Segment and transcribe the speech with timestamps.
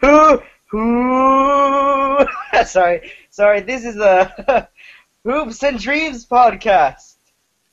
[0.00, 2.26] who, who,
[2.64, 3.60] sorry, sorry.
[3.60, 4.68] This is a
[5.24, 7.14] Hoops and Dreams podcast.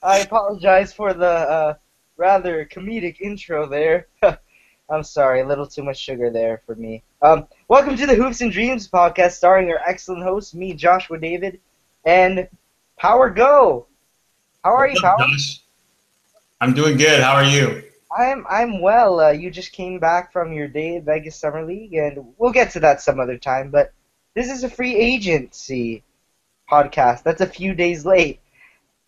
[0.04, 1.73] I apologize for the uh,
[2.18, 4.07] rather comedic intro there.
[4.89, 7.04] I'm sorry, a little too much sugar there for me.
[7.21, 11.59] Um, welcome to the Hoops and Dreams podcast, starring our excellent host, me, Joshua David,
[12.05, 12.48] and
[12.98, 13.88] Power Go.
[14.64, 15.18] How are you, Power?
[16.61, 17.21] I'm doing good.
[17.21, 17.86] How are you?
[18.15, 19.19] I'm I'm well.
[19.19, 22.71] Uh, you just came back from your day at Vegas Summer League, and we'll get
[22.71, 23.70] to that some other time.
[23.70, 23.93] But
[24.34, 26.03] this is a free agency
[26.70, 27.23] podcast.
[27.23, 28.39] That's a few days late.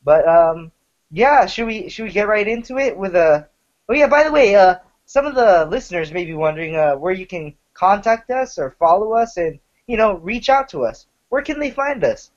[0.03, 0.71] But um,
[1.11, 3.47] yeah, should we should we get right into it with a?
[3.87, 7.13] Oh yeah, by the way, uh, some of the listeners may be wondering uh, where
[7.13, 11.07] you can contact us or follow us, and you know, reach out to us.
[11.29, 12.31] Where can they find us?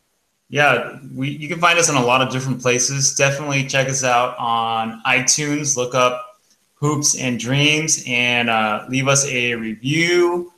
[0.48, 3.15] Yeah, we you can find us in a lot of different places.
[3.15, 5.77] Definitely check us out on iTunes.
[5.77, 6.32] Look up
[6.83, 10.53] Hoops and Dreams and uh, leave us a review.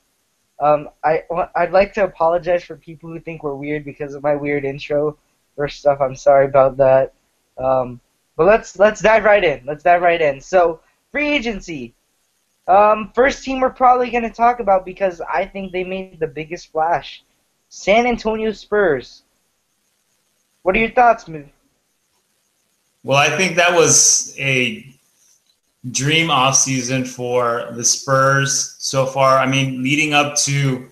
[0.60, 1.24] um, I
[1.56, 5.18] I'd like to apologize for people who think we're weird because of my weird intro
[5.56, 6.02] or stuff.
[6.02, 7.14] I'm sorry about that.
[7.58, 8.02] Um,
[8.36, 9.64] but let's let's dive right in.
[9.66, 10.42] Let's dive right in.
[10.42, 11.94] So free agency.
[12.68, 16.28] Um, first team we're probably going to talk about because I think they made the
[16.28, 17.24] biggest splash.
[17.70, 19.24] San Antonio Spurs.
[20.62, 21.50] What are your thoughts, Miv?
[23.04, 24.96] Well, I think that was a
[25.92, 29.38] dream offseason for the Spurs so far.
[29.38, 30.88] I mean, leading up to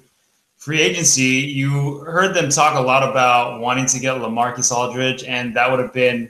[0.57, 5.55] free agency, you heard them talk a lot about wanting to get Lamarcus Aldridge, and
[5.55, 6.29] that would have been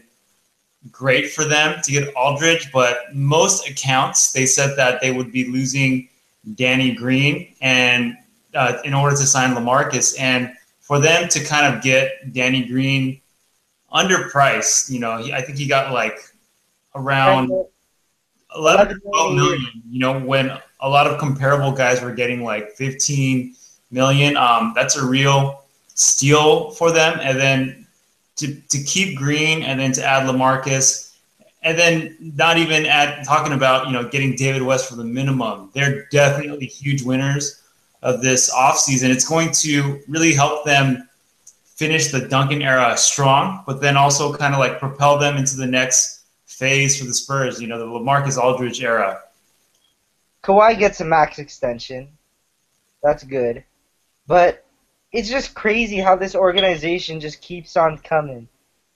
[0.89, 2.71] great for them to get Aldridge.
[2.71, 6.09] But most accounts, they said that they would be losing
[6.55, 8.17] Danny Green and
[8.55, 13.21] uh, in order to sign Lamarcus, and for them to kind of get Danny Green
[13.93, 16.19] underpriced, you know, he, I think he got like
[16.95, 17.51] around
[18.55, 22.71] 11 to 12 million, you know, when a lot of comparable guys were getting like
[22.71, 23.55] 15
[23.91, 24.35] million.
[24.35, 25.63] Um, that's a real
[25.93, 27.19] steal for them.
[27.21, 27.80] And then
[28.41, 31.15] to, to keep Green and then to add Lamarcus
[31.63, 35.69] and then not even add talking about, you know, getting David West for the minimum.
[35.73, 37.61] They're definitely huge winners
[38.01, 39.09] of this offseason.
[39.09, 41.07] It's going to really help them
[41.63, 45.67] finish the Duncan era strong, but then also kind of like propel them into the
[45.67, 49.21] next phase for the Spurs, you know, the Lamarcus Aldridge era.
[50.43, 52.09] Kawhi gets a max extension.
[53.03, 53.63] That's good.
[54.27, 54.65] But
[55.11, 58.47] it's just crazy how this organization just keeps on coming.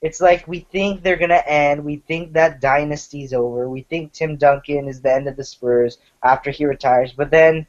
[0.02, 1.84] It's like we think they're to end.
[1.84, 3.68] We think that dynasty's over.
[3.68, 7.12] We think Tim Duncan is the end of the Spurs after he retires.
[7.12, 7.66] But then,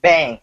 [0.00, 0.40] bang,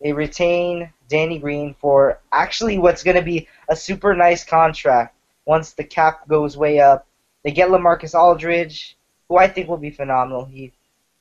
[0.00, 5.14] they retain Danny Green for actually what's to be a super nice contract
[5.44, 7.06] once the cap goes way up.
[7.42, 8.96] They get Lamarcus Aldridge,
[9.28, 10.46] who I think will be phenomenal.
[10.46, 10.72] He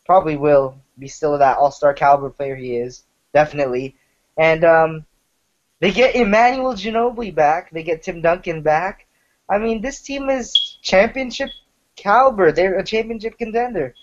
[0.06, 3.96] probably will be still that all-star caliber player he is, definitely.
[4.38, 5.06] And um,
[5.86, 7.70] they get Emmanuel Ginobili back.
[7.70, 9.06] They get Tim Duncan back.
[9.48, 10.52] I mean, this team is
[10.82, 11.52] championship
[11.96, 12.52] caliber.
[12.52, 13.94] They're a championship contender.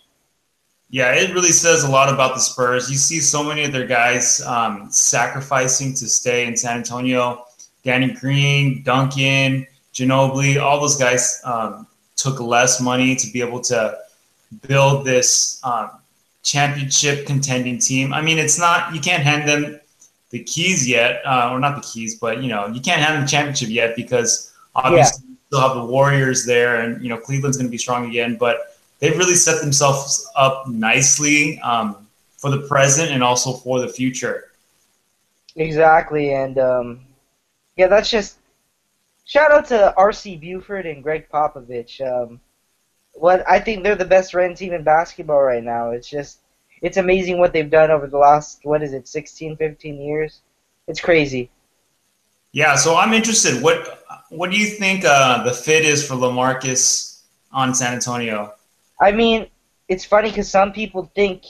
[0.91, 2.89] Yeah, it really says a lot about the Spurs.
[2.89, 7.47] You see so many of their guys um, sacrificing to stay in San Antonio.
[7.83, 13.99] Danny Green, Duncan, Ginobili, all those guys um, took less money to be able to
[14.69, 15.91] build this um,
[16.45, 18.15] championship contending team.
[18.15, 19.81] I mean, it's not you can't hand them
[20.33, 23.23] the keys yet, uh, or not the keys, but you know you can't hand them
[23.23, 27.57] the championship yet because obviously you still have the Warriors there, and you know Cleveland's
[27.57, 28.37] going to be strong again.
[28.37, 32.09] But they've really set themselves up nicely um,
[32.39, 34.51] for the present and also for the future.
[35.55, 37.01] Exactly, and um,
[37.77, 38.39] yeah, that's just
[39.27, 40.37] shout out to R.C.
[40.37, 42.01] Buford and Gregg Popovich.
[42.01, 42.41] Um,
[43.13, 45.91] what I think they're the best run team in basketball right now.
[45.91, 46.39] It's just
[46.83, 50.41] it's amazing what they've done over the last what is it 16, 15 years.
[50.89, 51.51] It's crazy.
[52.53, 53.63] Yeah, so I'm interested.
[53.63, 57.21] What what do you think uh, the fit is for Lamarcus
[57.51, 58.53] on San Antonio?
[59.01, 59.47] I mean,
[59.89, 61.45] it's funny because some people think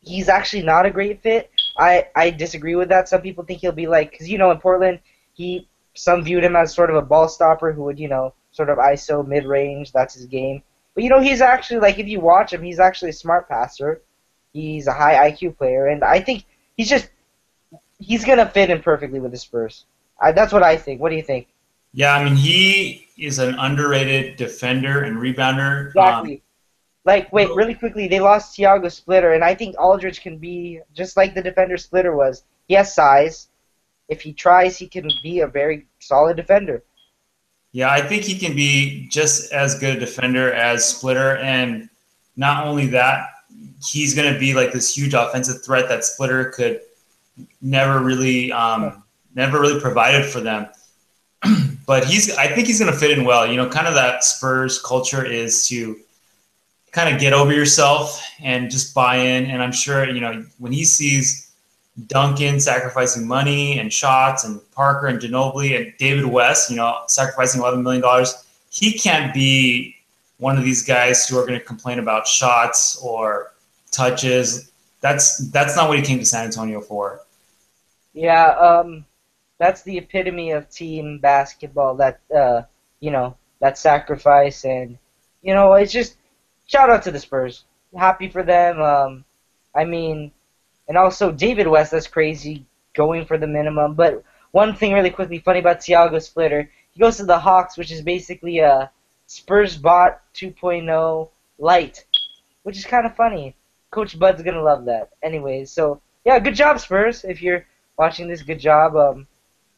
[0.00, 1.50] he's actually not a great fit.
[1.76, 3.08] I, I disagree with that.
[3.08, 5.00] Some people think he'll be like, because you know, in Portland,
[5.32, 8.70] he some viewed him as sort of a ball stopper who would, you know, sort
[8.70, 9.92] of ISO mid range.
[9.92, 10.62] That's his game.
[10.94, 14.02] But you know, he's actually like if you watch him, he's actually a smart passer.
[14.52, 16.44] He's a high IQ player, and I think
[16.76, 17.08] he's just
[17.98, 19.86] he's gonna fit in perfectly with the Spurs.
[20.20, 21.00] I, that's what I think.
[21.00, 21.48] What do you think?
[21.92, 25.88] Yeah, I mean he is an underrated defender and rebounder.
[25.88, 26.34] Exactly.
[26.34, 26.40] Um,
[27.04, 31.16] like, wait, really quickly, they lost Tiago Splitter, and I think Aldridge can be just
[31.16, 32.44] like the defender Splitter was.
[32.68, 33.48] He has size.
[34.08, 36.84] If he tries, he can be a very solid defender.
[37.72, 41.88] Yeah, I think he can be just as good a defender as Splitter, and
[42.36, 43.30] not only that,
[43.84, 46.80] he's going to be like this huge offensive threat that Splitter could
[47.60, 49.02] never really, um,
[49.34, 50.68] never really provided for them.
[51.86, 53.46] but he's, I think he's going to fit in well.
[53.46, 55.98] You know, kind of that Spurs culture is to
[56.92, 59.46] kind of get over yourself and just buy in.
[59.46, 61.50] And I'm sure, you know, when he sees
[62.06, 67.60] Duncan sacrificing money and shots and Parker and Ginobili and David West, you know, sacrificing
[67.60, 68.26] $11 million,
[68.70, 69.96] he can't be
[70.38, 73.51] one of these guys who are going to complain about shots or
[73.92, 74.72] touches.
[75.00, 77.20] That's that's not what he came to San Antonio for.
[78.12, 79.04] Yeah, um,
[79.58, 81.94] that's the epitome of team basketball.
[81.96, 82.62] That uh,
[83.00, 84.98] you know, that sacrifice and
[85.42, 86.16] you know, it's just
[86.66, 87.64] shout out to the Spurs.
[87.96, 88.80] Happy for them.
[88.80, 89.24] Um,
[89.74, 90.32] I mean,
[90.88, 91.92] and also David West.
[91.92, 93.94] That's crazy going for the minimum.
[93.94, 94.22] But
[94.52, 98.02] one thing really quickly funny about Tiago Splitter, he goes to the Hawks, which is
[98.02, 98.90] basically a
[99.26, 101.28] Spurs bot 2.0
[101.58, 102.04] light,
[102.62, 103.56] which is kind of funny.
[103.92, 105.10] Coach Bud's gonna love that.
[105.22, 107.24] Anyways, so yeah, good job Spurs.
[107.24, 107.64] If you're
[107.96, 108.96] watching this, good job.
[108.96, 109.26] Um,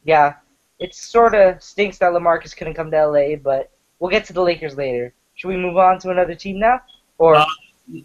[0.05, 0.35] yeah,
[0.79, 4.41] it sort of stinks that LaMarcus couldn't come to LA, but we'll get to the
[4.41, 5.13] Lakers later.
[5.35, 6.81] Should we move on to another team now?
[7.17, 7.45] Or uh,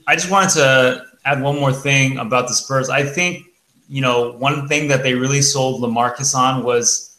[0.06, 2.90] I just wanted to add one more thing about the Spurs.
[2.90, 3.46] I think
[3.88, 7.16] you know one thing that they really sold LaMarcus on was,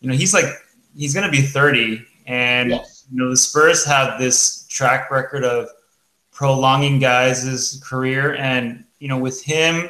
[0.00, 0.46] you know, he's like
[0.96, 3.04] he's going to be 30, and yes.
[3.12, 5.68] you know the Spurs have this track record of
[6.36, 9.88] prolonging guys' career, and you know with him,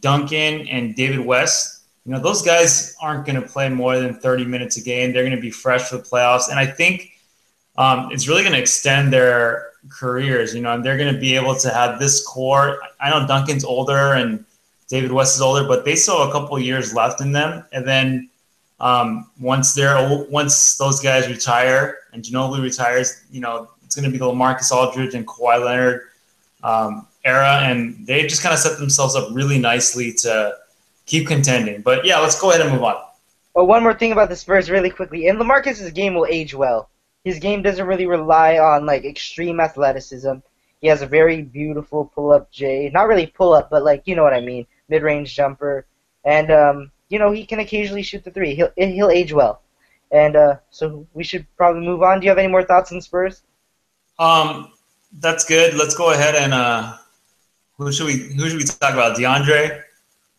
[0.00, 4.44] Duncan and David West, you know those guys aren't going to play more than 30
[4.44, 5.12] minutes a game.
[5.12, 7.12] They're going to be fresh for the playoffs, and I think
[7.78, 11.36] um, it's really going to extend their careers, you know, and they're going to be
[11.36, 12.80] able to have this core.
[13.00, 14.44] I know Duncan's older and
[14.88, 17.64] David West is older, but they still have a couple years left in them.
[17.72, 18.28] And then
[18.80, 24.16] um, once they're once those guys retire and Ginobili retires, you know, it's going to
[24.16, 26.08] be LaMarcus Aldridge and Kawhi Leonard
[26.62, 30.56] um, era, and they just kind of set themselves up really nicely to
[31.06, 31.82] keep contending.
[31.82, 33.02] But yeah, let's go ahead and move on.
[33.54, 36.88] Well, one more thing about the Spurs, really quickly, and LaMarcus's game will age well
[37.24, 40.34] his game doesn't really rely on like extreme athleticism.
[40.80, 44.32] He has a very beautiful pull-up J, not really pull-up, but like you know what
[44.32, 45.86] I mean, mid-range jumper,
[46.24, 48.54] and um, you know he can occasionally shoot the three.
[48.54, 49.62] He'll he'll age well,
[50.10, 52.20] and uh, so we should probably move on.
[52.20, 53.42] Do you have any more thoughts on Spurs?
[54.20, 54.72] Um,
[55.18, 55.74] that's good.
[55.74, 56.96] Let's go ahead and uh,
[57.78, 59.16] who should we who should we talk about?
[59.16, 59.82] DeAndre.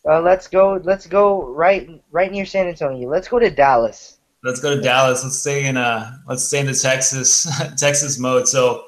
[0.07, 0.80] Uh, let's go.
[0.83, 3.10] Let's go right right near San Antonio.
[3.10, 4.19] Let's go to Dallas.
[4.44, 5.24] Let's go to Dallas.
[5.24, 7.48] Let's stay in uh let's stay in the Texas
[7.78, 8.48] Texas mode.
[8.48, 8.86] So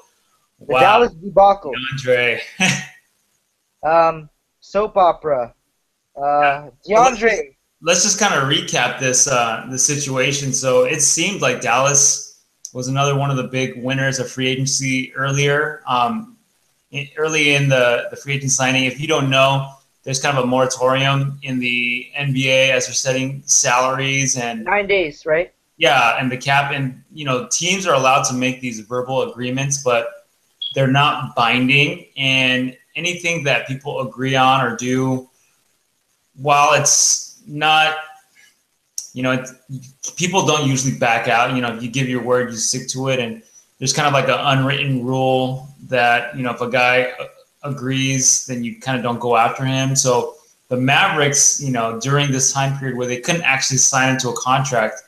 [0.60, 0.80] the wow.
[0.80, 1.72] Dallas debacle.
[1.98, 2.40] DeAndre.
[3.86, 4.30] um
[4.60, 5.52] soap opera.
[6.16, 7.56] Uh DeAndre.
[7.82, 10.52] Let's just kind of recap this uh the situation.
[10.52, 12.23] So it seemed like Dallas
[12.74, 15.82] was another one of the big winners of free agency earlier.
[15.86, 16.34] Um
[17.16, 18.84] early in the, the free agent signing.
[18.84, 19.72] If you don't know,
[20.04, 25.24] there's kind of a moratorium in the NBA as they're setting salaries and nine days,
[25.26, 25.52] right?
[25.76, 29.82] Yeah, and the cap and you know teams are allowed to make these verbal agreements,
[29.82, 30.08] but
[30.74, 32.06] they're not binding.
[32.16, 35.28] And anything that people agree on or do,
[36.36, 37.96] while it's not,
[39.14, 39.42] you know,
[40.16, 41.54] people don't usually back out.
[41.54, 43.42] You know, if you give your word, you stick to it, and
[43.78, 47.14] there's kind of like an unwritten rule that you know if a guy
[47.62, 49.96] agrees, then you kind of don't go after him.
[49.96, 50.34] So
[50.68, 54.36] the Mavericks, you know, during this time period where they couldn't actually sign into a
[54.36, 55.02] contract,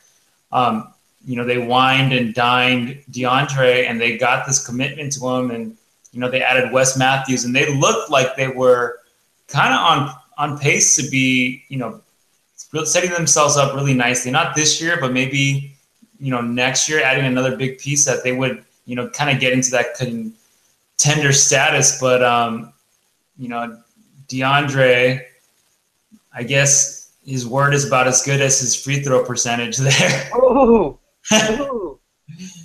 [0.51, 0.93] um,
[1.25, 5.51] you know, they wined and dined DeAndre and they got this commitment to him.
[5.51, 5.77] And,
[6.11, 8.99] you know, they added Wes Matthews and they looked like they were
[9.47, 12.01] kind of on, on pace to be, you know,
[12.85, 14.31] setting themselves up really nicely.
[14.31, 15.75] Not this year, but maybe,
[16.19, 19.39] you know, next year, adding another big piece that they would, you know, kind of
[19.39, 20.33] get into that con-
[20.97, 22.73] tender status, but um,
[23.37, 23.79] you know,
[24.27, 25.21] DeAndre,
[26.33, 30.29] I guess his word is about as good as his free throw percentage there.
[30.35, 30.97] Ooh,
[31.33, 31.99] ooh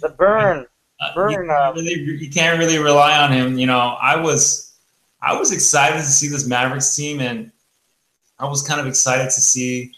[0.00, 0.66] the burn,
[1.00, 1.30] uh, burn.
[1.30, 3.58] You can't, really, you can't really rely on him.
[3.58, 4.74] You know, I was,
[5.20, 7.52] I was excited to see this Mavericks team, and
[8.42, 9.92] I was kind of excited to see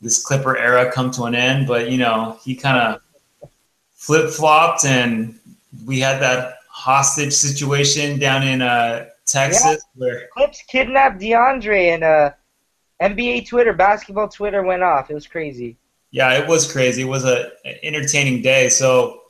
[0.00, 1.68] this Clipper era come to an end.
[1.68, 3.48] But you know, he kind of
[3.92, 5.38] flip flopped, and
[5.86, 9.76] we had that hostage situation down in uh, Texas yeah.
[9.94, 12.30] where Clips kidnapped DeAndre, and uh,
[13.00, 15.10] NBA Twitter, basketball Twitter went off.
[15.10, 15.76] It was crazy.
[16.10, 17.02] Yeah, it was crazy.
[17.02, 18.68] It was a an entertaining day.
[18.68, 19.22] So,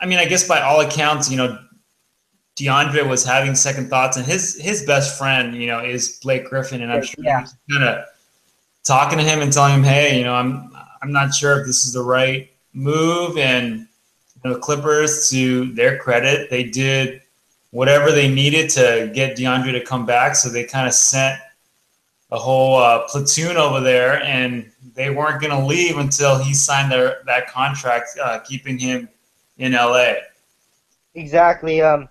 [0.00, 1.58] I mean, I guess by all accounts, you know,
[2.60, 6.82] DeAndre was having second thoughts, and his his best friend, you know, is Blake Griffin,
[6.82, 7.46] and I'm sure yeah.
[7.70, 8.04] kind of
[8.84, 11.86] talking to him and telling him, hey, you know, I'm I'm not sure if this
[11.86, 13.88] is the right move, and
[14.44, 17.22] you know, Clippers, to their credit, they did
[17.70, 20.36] whatever they needed to get DeAndre to come back.
[20.36, 21.40] So they kind of sent
[22.30, 26.92] a whole uh, platoon over there, and they weren't going to leave until he signed
[26.92, 29.08] their that contract, uh, keeping him
[29.56, 30.14] in LA.
[31.14, 31.80] Exactly.
[31.80, 32.09] Um,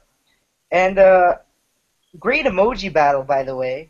[0.72, 1.38] and uh,
[2.20, 3.90] great emoji battle, by the way,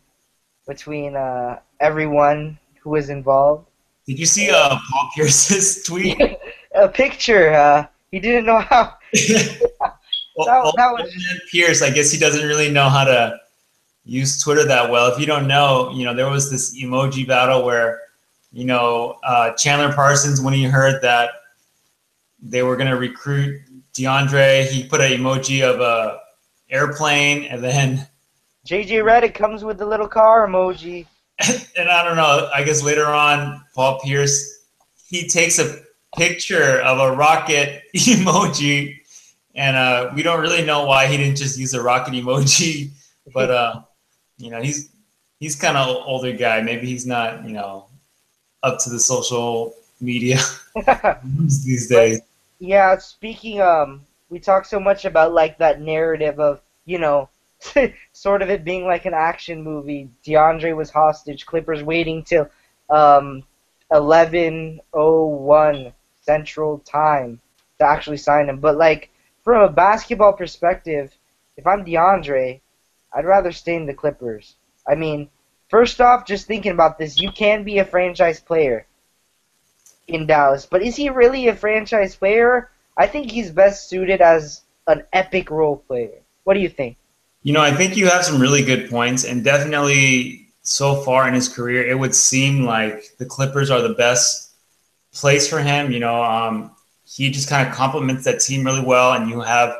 [0.67, 3.65] between uh, everyone who was involved.
[4.05, 6.19] Did you see uh, Paul Pierce's tweet?
[6.75, 7.53] a picture.
[7.53, 8.95] Uh, he didn't know how.
[10.35, 11.13] well, that, that was
[11.51, 11.81] Pierce.
[11.81, 13.39] I guess he doesn't really know how to
[14.05, 15.11] use Twitter that well.
[15.11, 18.01] If you don't know, you know, there was this emoji battle where,
[18.51, 21.31] you know, uh, Chandler Parsons, when he heard that
[22.41, 23.61] they were going to recruit
[23.93, 26.19] DeAndre, he put an emoji of a
[26.69, 28.07] airplane, and then
[28.65, 31.05] JJ Redick comes with the little car emoji.
[31.77, 32.49] and I don't know.
[32.53, 34.59] I guess later on, Paul Pierce
[35.09, 35.79] he takes a
[36.15, 38.99] picture of a rocket emoji,
[39.55, 42.91] and uh, we don't really know why he didn't just use a rocket emoji.
[43.31, 43.81] But uh,
[44.39, 44.89] you know, he's
[45.39, 46.61] he's kind of older guy.
[46.61, 47.85] Maybe he's not you know
[48.63, 50.39] up to the social media
[51.63, 52.21] these days.
[52.57, 57.29] yeah, speaking um, we talk so much about like that narrative of you know.
[58.13, 60.09] sort of it being like an action movie.
[60.25, 61.45] DeAndre was hostage.
[61.45, 62.49] Clippers waiting till
[62.89, 63.43] um,
[63.91, 67.39] 11:01 Central Time
[67.79, 68.59] to actually sign him.
[68.59, 69.09] But like
[69.43, 71.15] from a basketball perspective,
[71.57, 72.61] if I'm DeAndre,
[73.11, 74.55] I'd rather stay in the Clippers.
[74.87, 75.29] I mean,
[75.69, 78.85] first off, just thinking about this, you can be a franchise player
[80.07, 82.69] in Dallas, but is he really a franchise player?
[82.99, 86.19] I think he's best suited as an epic role player.
[86.43, 86.97] What do you think?
[87.43, 91.33] You know, I think you have some really good points, and definitely so far in
[91.33, 94.51] his career, it would seem like the Clippers are the best
[95.13, 95.93] place for him.
[95.93, 96.71] You know, um,
[97.05, 99.77] he just kind of complements that team really well, and you have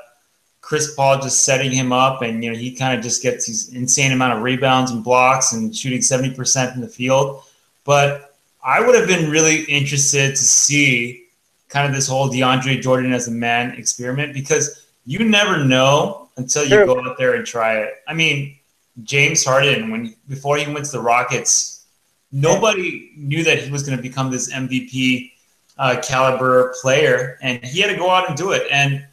[0.61, 3.67] Chris Paul just setting him up, and you know he kind of just gets these
[3.75, 7.43] insane amount of rebounds and blocks and shooting seventy percent in the field.
[7.83, 11.25] But I would have been really interested to see
[11.69, 16.63] kind of this whole DeAndre Jordan as a man experiment because you never know until
[16.63, 16.85] you sure.
[16.85, 17.93] go out there and try it.
[18.07, 18.57] I mean,
[19.03, 21.85] James Harden, when before he went to the Rockets,
[22.31, 25.31] nobody knew that he was going to become this MVP
[25.77, 28.63] uh, caliber player, and he had to go out and do it.
[28.71, 29.05] And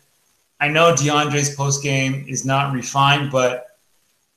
[0.60, 3.78] I know DeAndre's post game is not refined, but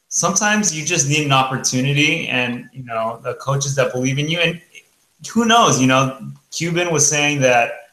[0.10, 4.40] sometimes you just need an opportunity, and you know the coaches that believe in you.
[4.40, 4.62] And
[5.32, 5.82] who knows?
[5.82, 6.20] You know,
[6.52, 7.89] Cuban was saying that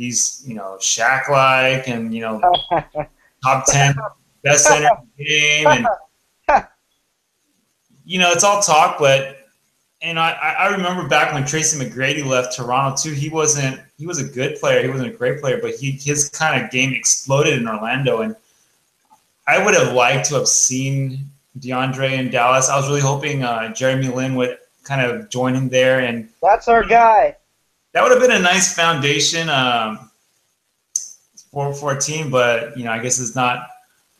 [0.00, 2.40] he's you know Shaq like, and you know
[3.44, 3.94] top ten
[4.42, 5.86] best center in the game, and
[8.10, 9.36] you know, it's all talk, but
[10.02, 13.12] and I, I remember back when Tracy McGrady left Toronto too.
[13.12, 14.82] He wasn't he was a good player.
[14.82, 18.34] He wasn't a great player, but he his kind of game exploded in Orlando, and
[19.46, 21.30] I would have liked to have seen
[21.60, 22.68] DeAndre in Dallas.
[22.68, 26.66] I was really hoping uh, Jeremy Lin would kind of join him there, and that's
[26.66, 27.36] our guy.
[27.92, 30.10] That would have been a nice foundation um,
[31.50, 33.68] for for a team, but you know, I guess it's not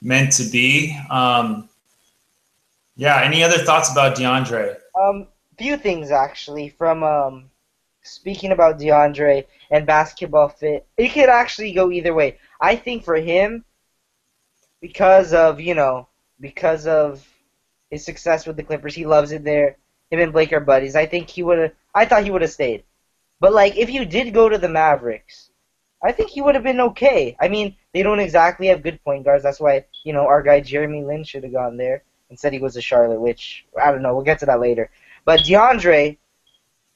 [0.02, 0.98] meant to be.
[1.10, 1.68] Um,
[2.96, 3.22] yeah.
[3.22, 4.76] Any other thoughts about DeAndre?
[5.00, 6.70] Um, few things actually.
[6.70, 7.50] From um,
[8.02, 12.38] speaking about DeAndre and basketball fit, it could actually go either way.
[12.60, 13.64] I think for him,
[14.80, 16.08] because of you know,
[16.40, 17.26] because of
[17.90, 19.76] his success with the Clippers, he loves it there.
[20.10, 20.96] Him and Blake are buddies.
[20.96, 21.72] I think he would have.
[21.94, 22.84] I thought he would have stayed.
[23.40, 25.50] But like, if you did go to the Mavericks,
[26.02, 27.36] I think he would have been okay.
[27.40, 29.42] I mean, they don't exactly have good point guards.
[29.42, 32.58] That's why you know our guy Jeremy Lin should have gone there and said he
[32.58, 34.14] was a Charlotte, which I don't know.
[34.14, 34.90] We'll get to that later.
[35.24, 36.16] But DeAndre,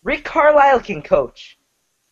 [0.02, 1.58] Rick Carlisle can coach.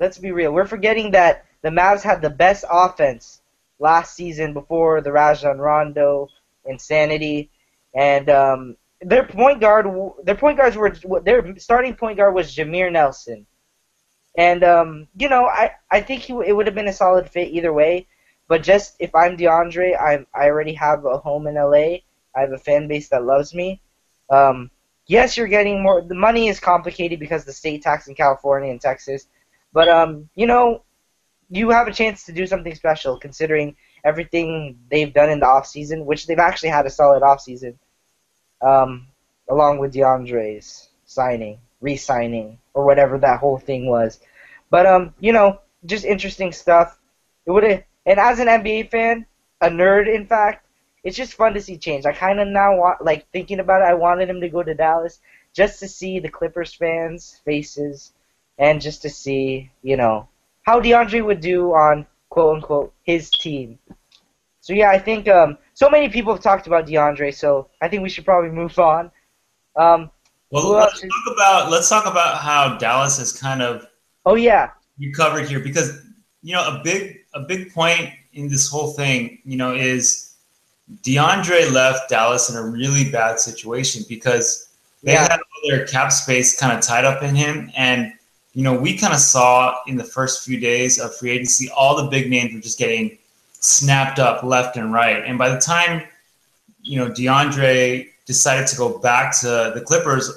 [0.01, 0.53] Let's be real.
[0.53, 3.41] We're forgetting that the Mavs had the best offense
[3.79, 6.29] last season before the Rajon Rondo
[6.65, 7.51] insanity,
[7.95, 9.87] and um, their point guard,
[10.25, 13.47] their point guards were their starting point guard was Jameer Nelson,
[14.37, 17.53] and um, you know I I think he, it would have been a solid fit
[17.53, 18.07] either way.
[18.49, 21.99] But just if I'm DeAndre, I I already have a home in LA
[22.35, 23.81] I have a fan base that loves me.
[24.31, 24.71] Um,
[25.07, 26.03] yes, you're getting more.
[26.03, 29.27] The money is complicated because the state tax in California and Texas,
[29.73, 30.83] but um, you know,
[31.51, 35.67] you have a chance to do something special considering everything they've done in the off
[35.67, 37.79] season, which they've actually had a solid off season.
[38.63, 39.09] Um,
[39.51, 44.19] along with DeAndre's signing, re-signing, or whatever that whole thing was.
[44.71, 46.99] But um, you know, just interesting stuff.
[47.45, 49.27] It would and as an NBA fan,
[49.61, 50.67] a nerd, in fact,
[51.05, 52.07] it's just fun to see change.
[52.07, 54.75] I kind of now want, like, thinking about it, I wanted him to go to
[54.75, 55.21] Dallas
[55.53, 58.13] just to see the Clippers fans' faces
[58.59, 60.29] and just to see, you know,
[60.63, 63.79] how DeAndre would do on quote unquote his team.
[64.61, 68.03] So yeah, I think um, so many people have talked about DeAndre, so I think
[68.03, 69.11] we should probably move on.
[69.75, 70.11] Um,
[70.53, 73.87] well, let's talk about let's talk about how Dallas has kind of
[74.27, 76.05] oh yeah recovered here because
[76.43, 80.35] you know a big a big point in this whole thing, you know, is
[81.03, 84.69] DeAndre left Dallas in a really bad situation because
[85.03, 85.23] they yeah.
[85.23, 87.71] had all their cap space kind of tied up in him.
[87.77, 88.13] And,
[88.55, 91.97] you know, we kind of saw in the first few days of free agency, all
[91.97, 93.19] the big names were just getting
[93.53, 95.23] snapped up left and right.
[95.25, 96.03] And by the time,
[96.83, 100.31] you know, DeAndre decided to go back to the Clippers,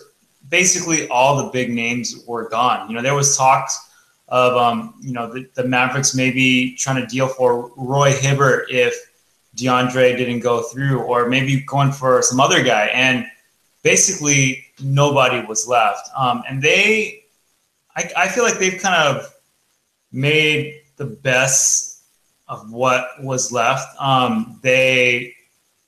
[0.50, 2.90] basically all the big names were gone.
[2.90, 3.92] You know, there was talks
[4.28, 8.96] of um, you know the, the Mavericks maybe trying to deal for Roy Hibbert if
[9.56, 13.26] DeAndre didn't go through, or maybe going for some other guy, and
[13.84, 16.10] basically nobody was left.
[16.18, 17.24] Um, and they,
[17.96, 19.32] I, I feel like they've kind of
[20.12, 22.04] made the best
[22.48, 23.88] of what was left.
[24.00, 25.34] Um, they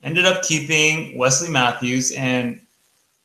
[0.04, 2.62] ended up keeping Wesley Matthews and.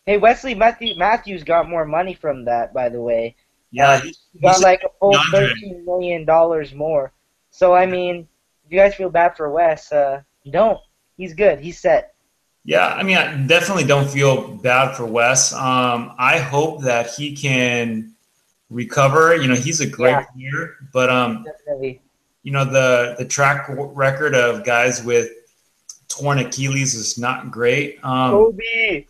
[0.06, 3.36] Hey, Wesley Matthew, Matthews got more money from that, by the way.
[3.70, 7.12] Yeah, uh, he got like a full thirteen million dollars more.
[7.50, 8.28] So I mean,
[8.66, 10.78] if you guys feel bad for Wes, uh, don't.
[11.16, 11.60] He's good.
[11.60, 12.14] He's set.
[12.64, 15.52] Yeah, I mean, I definitely don't feel bad for Wes.
[15.52, 18.14] Um, I hope that he can
[18.70, 19.36] recover.
[19.36, 20.24] You know, he's a great yeah.
[20.24, 22.02] player, but um, definitely.
[22.42, 25.30] You know, the the track record of guys with
[26.08, 27.98] torn Achilles is not great.
[28.04, 29.06] Um, Kobe.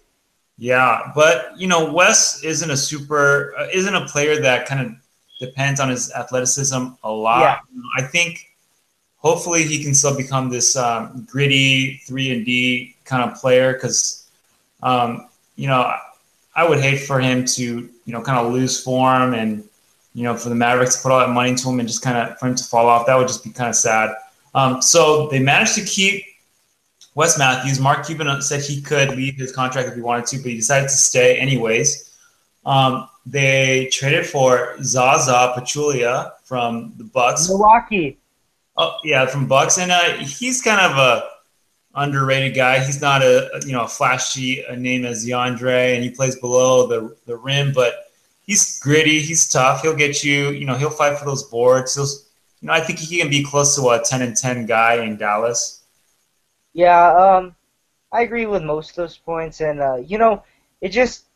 [0.59, 4.93] Yeah, but you know, Wes isn't a super, uh, isn't a player that kind of
[5.41, 7.41] depends on his athleticism a lot.
[7.41, 7.59] Yeah.
[7.97, 8.49] I think
[9.17, 14.31] hopefully he can still become this um, gritty three and D kind of player because,
[14.83, 15.93] um, you know,
[16.55, 19.65] I would hate for him to, you know, kind of lose form and,
[20.15, 22.17] you know, for the Mavericks to put all that money into him and just kind
[22.19, 23.07] of for him to fall off.
[23.07, 24.15] That would just be kind of sad.
[24.55, 26.25] Um, so they managed to keep
[27.15, 27.79] Wes Matthews.
[27.79, 30.89] Mark Cuban said he could leave his contract if he wanted to, but he decided
[30.89, 32.11] to stay anyways.
[32.65, 37.49] Um, they traded for Zaza Pachulia from the Bucks.
[37.49, 38.19] Milwaukee.
[38.77, 41.29] Oh yeah, from Bucks, and uh, he's kind of a
[41.95, 42.83] underrated guy.
[42.83, 46.87] He's not a you know a flashy a name as DeAndre, and he plays below
[46.87, 48.07] the the rim, but
[48.43, 49.21] he's gritty.
[49.21, 49.83] He's tough.
[49.83, 50.51] He'll get you.
[50.51, 51.95] You know, he'll fight for those boards.
[51.95, 52.07] He'll,
[52.61, 55.17] you know, I think he can be close to a ten and ten guy in
[55.17, 55.82] Dallas.
[56.75, 57.57] Yeah, um,
[58.13, 60.45] I agree with most of those points, and uh, you know,
[60.81, 61.27] it just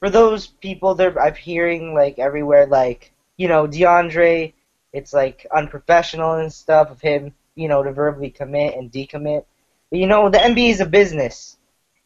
[0.00, 4.54] for those people that I'm hearing like everywhere, like you know, DeAndre,
[4.92, 9.44] it's like unprofessional and stuff of him, you know, to verbally commit and decommit.
[9.90, 11.58] But you know, the NBA is a business,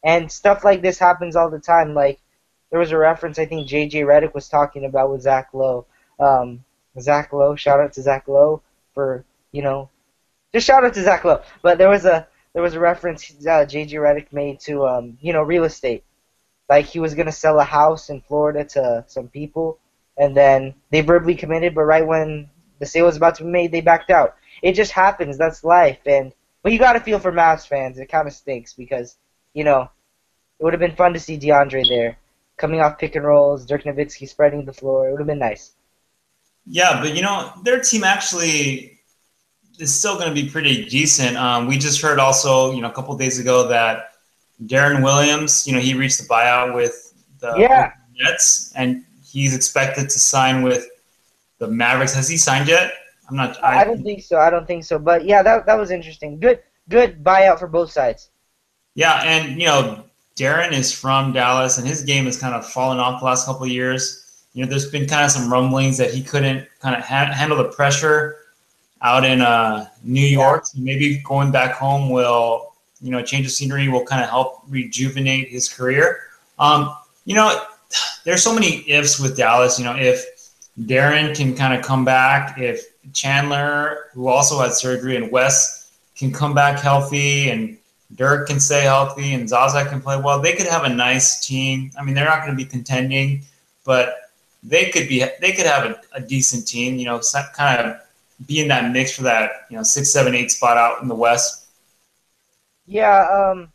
[0.03, 1.93] and stuff like this happens all the time.
[1.93, 2.19] Like
[2.71, 5.85] there was a reference I think JJ Redick was talking about with Zach Lowe.
[6.19, 6.63] Um,
[6.99, 8.61] Zach Lowe, shout out to Zach Lowe
[8.93, 9.89] for you know,
[10.53, 11.41] just shout out to Zach Lowe.
[11.61, 15.31] But there was a there was a reference uh, JJ Redick made to um, you
[15.31, 16.03] know real estate.
[16.67, 19.77] Like he was gonna sell a house in Florida to some people,
[20.17, 23.71] and then they verbally committed, but right when the sale was about to be made,
[23.71, 24.37] they backed out.
[24.63, 25.37] It just happens.
[25.37, 25.99] That's life.
[26.07, 27.99] And but you gotta feel for Mavs fans.
[27.99, 29.17] It kind of stinks because
[29.53, 29.91] you know
[30.59, 32.17] it would have been fun to see DeAndre there,
[32.57, 35.07] coming off pick and rolls, Dirk Nowitzki spreading the floor.
[35.07, 35.73] It would have been nice.
[36.65, 38.96] Yeah, but you know their team actually
[39.79, 41.37] is still going to be pretty decent.
[41.37, 44.13] Um, we just heard also, you know, a couple days ago that
[44.65, 47.93] Deron Williams, you know, he reached the buyout with the yeah.
[48.19, 50.87] Nets, and he's expected to sign with
[51.59, 52.13] the Mavericks.
[52.13, 52.93] Has he signed yet?
[53.29, 53.63] I'm not.
[53.63, 54.39] I, I don't think so.
[54.39, 54.97] I don't think so.
[54.97, 56.39] But yeah, that that was interesting.
[56.39, 58.29] Good, good buyout for both sides.
[58.95, 62.99] Yeah, and you know, Deron is from Dallas, and his game has kind of fallen
[62.99, 64.23] off the last couple of years.
[64.53, 67.57] You know, there's been kind of some rumblings that he couldn't kind of ha- handle
[67.57, 68.37] the pressure
[69.01, 70.65] out in uh, New York.
[70.73, 70.83] Yeah.
[70.83, 75.49] maybe going back home will, you know, change of scenery will kind of help rejuvenate
[75.49, 76.19] his career.
[76.59, 77.63] Um, you know,
[78.23, 79.77] there's so many ifs with Dallas.
[79.77, 80.25] You know, if
[80.81, 86.31] Deron can kind of come back, if Chandler, who also had surgery, and Wes can
[86.31, 87.77] come back healthy, and
[88.15, 91.91] Dirk can stay healthy and Zaza can play well, they could have a nice team.
[91.99, 93.41] I mean, they're not going to be contending,
[93.83, 94.31] but
[94.63, 95.25] they could be.
[95.41, 96.97] They could have a, a decent team.
[96.97, 97.21] You know,
[97.53, 97.97] kind of
[98.45, 99.51] be in that mix for that.
[99.69, 101.67] You know, six, seven, eight spot out in the West.
[102.85, 103.25] Yeah.
[103.25, 103.71] Um.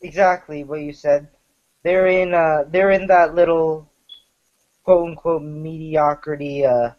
[0.00, 1.28] Exactly what you said.
[1.82, 2.34] They're in.
[2.34, 2.64] Uh.
[2.68, 3.88] They're in that little,
[4.84, 6.66] quote unquote, mediocrity.
[6.66, 6.90] Uh.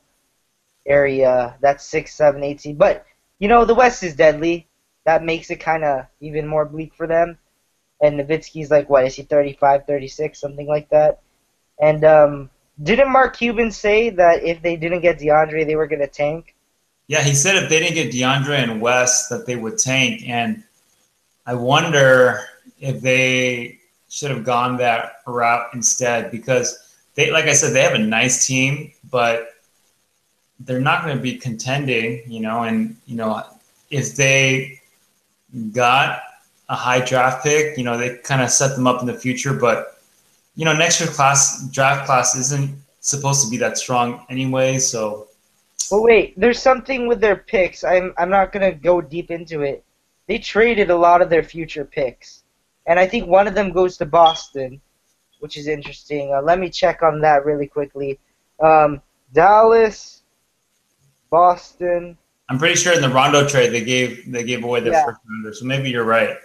[0.86, 1.56] Area.
[1.62, 2.78] That's six, seven, eight seed.
[2.78, 3.06] But
[3.40, 4.68] you know, the West is deadly
[5.06, 7.38] that makes it kind of even more bleak for them.
[8.02, 11.22] And Nowitzki's like, what, is he 35, 36, something like that?
[11.80, 12.50] And um,
[12.82, 16.53] didn't Mark Cuban say that if they didn't get DeAndre, they were going to tank?
[17.14, 20.24] Yeah, he said if they didn't get DeAndre and Wes, that they would tank.
[20.26, 20.64] And
[21.46, 22.40] I wonder
[22.80, 23.78] if they
[24.10, 26.76] should have gone that route instead because
[27.14, 29.54] they, like I said, they have a nice team, but
[30.62, 32.64] they're not going to be contending, you know.
[32.64, 33.44] And you know,
[33.92, 34.82] if they
[35.72, 36.24] got
[36.68, 39.54] a high draft pick, you know, they kind of set them up in the future.
[39.54, 40.02] But,
[40.56, 44.80] you know, next year class draft class isn't supposed to be that strong anyway.
[44.80, 45.28] So.
[45.94, 46.34] Well, wait.
[46.40, 47.84] There's something with their picks.
[47.84, 49.84] I'm I'm not gonna go deep into it.
[50.28, 52.44] They traded a lot of their future picks,
[52.88, 54.82] and I think one of them goes to Boston,
[55.40, 56.34] which is interesting.
[56.34, 58.20] Uh, let me check on that really quickly.
[58.60, 59.02] Um,
[59.34, 60.24] Dallas,
[61.30, 62.18] Boston,
[62.50, 65.06] I'm pretty sure in the Rondo trade they gave they gave away their yeah.
[65.06, 66.38] first rounder, so maybe you're right.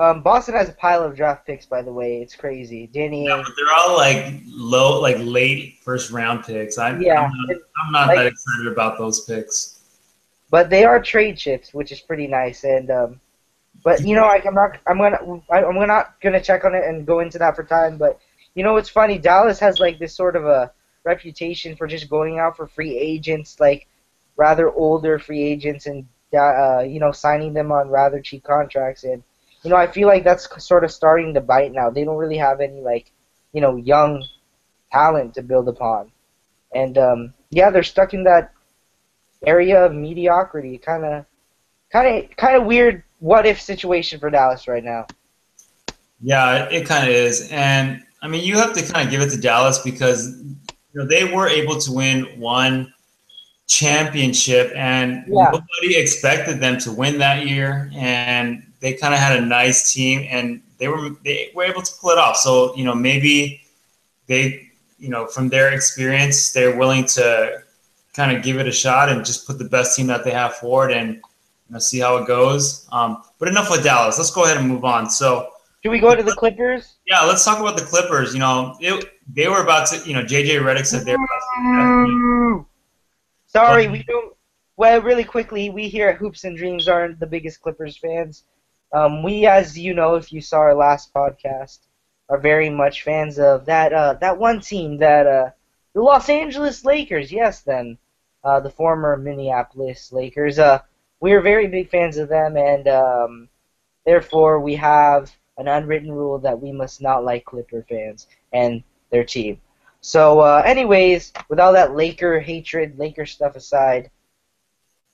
[0.00, 2.22] Um, Boston has a pile of draft picks, by the way.
[2.22, 2.86] It's crazy.
[2.86, 3.26] Danny.
[3.26, 6.78] Yeah, but they're all like low, like late first round picks.
[6.78, 9.80] I'm, yeah, I'm not, I'm not like, that excited about those picks.
[10.50, 12.64] But they are trade chips, which is pretty nice.
[12.64, 13.20] And um,
[13.84, 15.18] but you know, like, I'm not, I'm gonna,
[15.50, 17.98] I'm not gonna check on it and go into that for time.
[17.98, 18.18] But
[18.54, 19.18] you know, it's funny.
[19.18, 20.72] Dallas has like this sort of a
[21.04, 23.86] reputation for just going out for free agents, like
[24.36, 29.22] rather older free agents and uh, you know signing them on rather cheap contracts and
[29.62, 31.90] you know I feel like that's sort of starting to bite now.
[31.90, 33.12] They don't really have any like
[33.52, 34.24] you know young
[34.90, 36.10] talent to build upon,
[36.74, 38.52] and um, yeah, they're stuck in that
[39.46, 40.78] area of mediocrity.
[40.78, 41.24] Kind of,
[41.90, 43.04] kind of, kind of weird.
[43.20, 45.06] What if situation for Dallas right now?
[46.20, 49.30] Yeah, it kind of is, and I mean you have to kind of give it
[49.30, 50.56] to Dallas because you
[50.94, 52.92] know they were able to win one
[53.68, 55.50] championship, and yeah.
[55.52, 57.90] nobody expected them to win that year.
[57.94, 61.92] And they kind of had a nice team, and they were they were able to
[62.00, 62.36] pull it off.
[62.36, 63.62] So you know maybe
[64.26, 64.68] they
[64.98, 67.62] you know from their experience they're willing to
[68.12, 70.54] kind of give it a shot and just put the best team that they have
[70.56, 71.22] forward and you
[71.70, 72.86] know, see how it goes.
[72.92, 74.18] Um, but enough with Dallas.
[74.18, 75.08] Let's go ahead and move on.
[75.08, 75.48] So.
[75.82, 76.96] Do we go to the Clippers?
[77.06, 78.34] Yeah, let's talk about the Clippers.
[78.34, 80.06] You know, it, they were about to.
[80.06, 82.66] You know, JJ Redick said they were about to.
[83.46, 84.36] Sorry, we don't.
[84.76, 88.44] Well, really quickly, we here at Hoops and Dreams aren't the biggest Clippers fans.
[88.92, 91.78] Um, we, as you know, if you saw our last podcast,
[92.28, 95.50] are very much fans of that uh, that one team, that uh,
[95.94, 97.30] the Los Angeles Lakers.
[97.30, 97.98] Yes, then
[98.44, 100.58] uh, the former Minneapolis Lakers.
[100.58, 100.80] Uh,
[101.20, 103.48] we are very big fans of them, and um,
[104.04, 109.24] therefore we have an unwritten rule that we must not like Clipper fans and their
[109.24, 109.60] team.
[110.00, 114.10] So, uh, anyways, with all that Laker hatred, Laker stuff aside,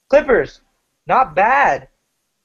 [0.08, 0.60] Clippers,
[1.06, 1.88] not bad.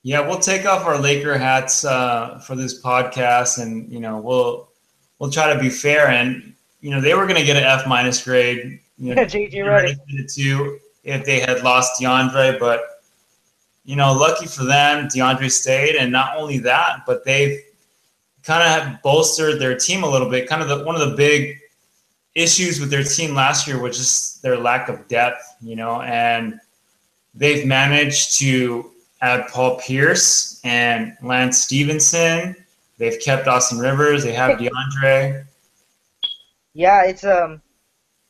[0.04, 4.70] Yeah, we'll take off our Laker hats uh, for this podcast, and you know we'll
[5.20, 6.10] we'll try to be fair.
[6.10, 8.80] And you know they were going to get an F minus grade.
[8.98, 13.02] You know, yeah, JJ too if they had lost DeAndre, but
[13.86, 17.60] you know, lucky for them, DeAndre stayed, and not only that, but they've
[18.44, 20.48] kind of bolstered their team a little bit.
[20.48, 21.60] Kind of the one of the big
[22.36, 26.60] issues with their team last year was just their lack of depth, you know, and
[27.36, 28.92] they've managed to
[29.24, 32.56] add Paul Pierce and Lance Stephenson.
[32.98, 34.24] They've kept Austin Rivers.
[34.24, 35.46] They have DeAndre.
[36.74, 37.62] Yeah, it's um,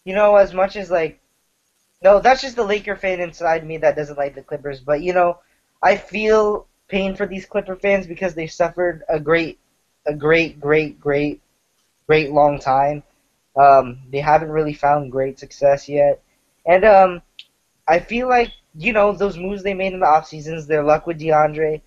[0.06, 1.20] you know, as much as like,
[2.02, 4.80] no, that's just the Laker fan inside me that doesn't like the Clippers.
[4.80, 5.40] But you know,
[5.82, 9.60] I feel pain for these Clipper fans because they suffered a great,
[10.06, 11.42] a great, great, great,
[12.08, 13.04] great long time
[13.56, 16.22] um, they haven't really found great success yet,
[16.66, 17.22] and um,
[17.88, 21.08] I feel like you know those moves they made in the off seasons, their luck
[21.08, 21.82] with DeAndre,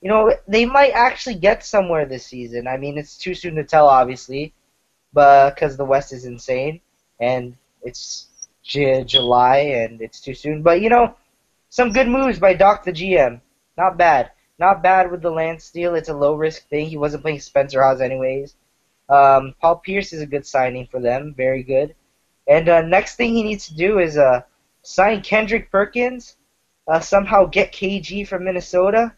[0.00, 2.66] you know they might actually get somewhere this season.
[2.68, 4.54] I mean, it's too soon to tell, obviously,
[5.12, 6.80] but because the West is insane
[7.20, 8.28] and it's
[8.62, 10.62] J- July and it's too soon.
[10.62, 11.14] But you know,
[11.70, 13.40] some good moves by Doc the GM.
[13.76, 14.30] Not bad.
[14.58, 15.94] Not bad with the Lance deal.
[15.94, 16.86] It's a low risk thing.
[16.86, 18.54] He wasn't playing Spencer Hawes anyways.
[19.08, 21.94] Um, Paul Pierce is a good signing for them, very good.
[22.48, 24.42] And uh, next thing he needs to do is uh,
[24.82, 26.36] sign Kendrick Perkins,
[26.88, 29.12] uh, somehow get KG from Minnesota,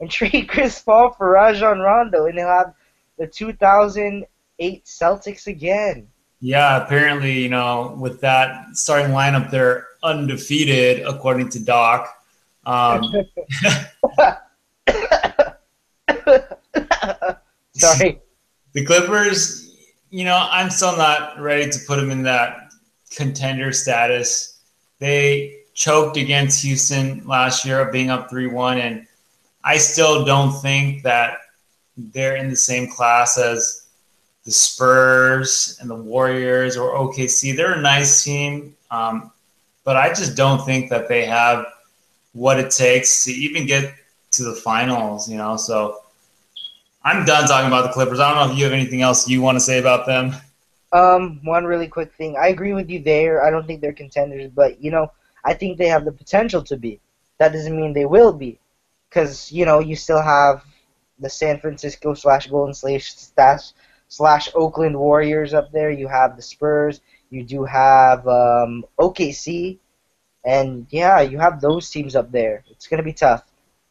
[0.00, 2.74] and trade Chris Paul for Rajon Rondo, and they'll have
[3.18, 6.08] the 2008 Celtics again.
[6.40, 12.08] Yeah, apparently, you know, with that starting lineup, they're undefeated according to Doc.
[12.64, 13.02] Um,
[17.74, 18.20] Sorry.
[18.72, 19.74] The Clippers,
[20.10, 22.70] you know, I'm still not ready to put them in that
[23.10, 24.49] contender status.
[25.00, 29.06] They choked against Houston last year, of being up 3 1, and
[29.64, 31.38] I still don't think that
[31.96, 33.88] they're in the same class as
[34.44, 37.56] the Spurs and the Warriors or OKC.
[37.56, 39.32] They're a nice team, um,
[39.84, 41.66] but I just don't think that they have
[42.32, 43.94] what it takes to even get
[44.32, 45.56] to the finals, you know.
[45.56, 46.02] So
[47.02, 48.20] I'm done talking about the Clippers.
[48.20, 50.34] I don't know if you have anything else you want to say about them.
[50.92, 52.36] Um, one really quick thing.
[52.36, 53.44] I agree with you there.
[53.44, 55.12] I don't think they're contenders, but you know,
[55.44, 57.00] I think they have the potential to be.
[57.38, 58.58] That doesn't mean they will be,
[59.08, 60.64] because you know you still have
[61.18, 63.14] the San Francisco slash Golden slash
[64.08, 65.90] slash Oakland Warriors up there.
[65.90, 67.00] You have the Spurs.
[67.30, 69.78] You do have um, OKC,
[70.44, 72.64] and yeah, you have those teams up there.
[72.70, 73.44] It's gonna be tough.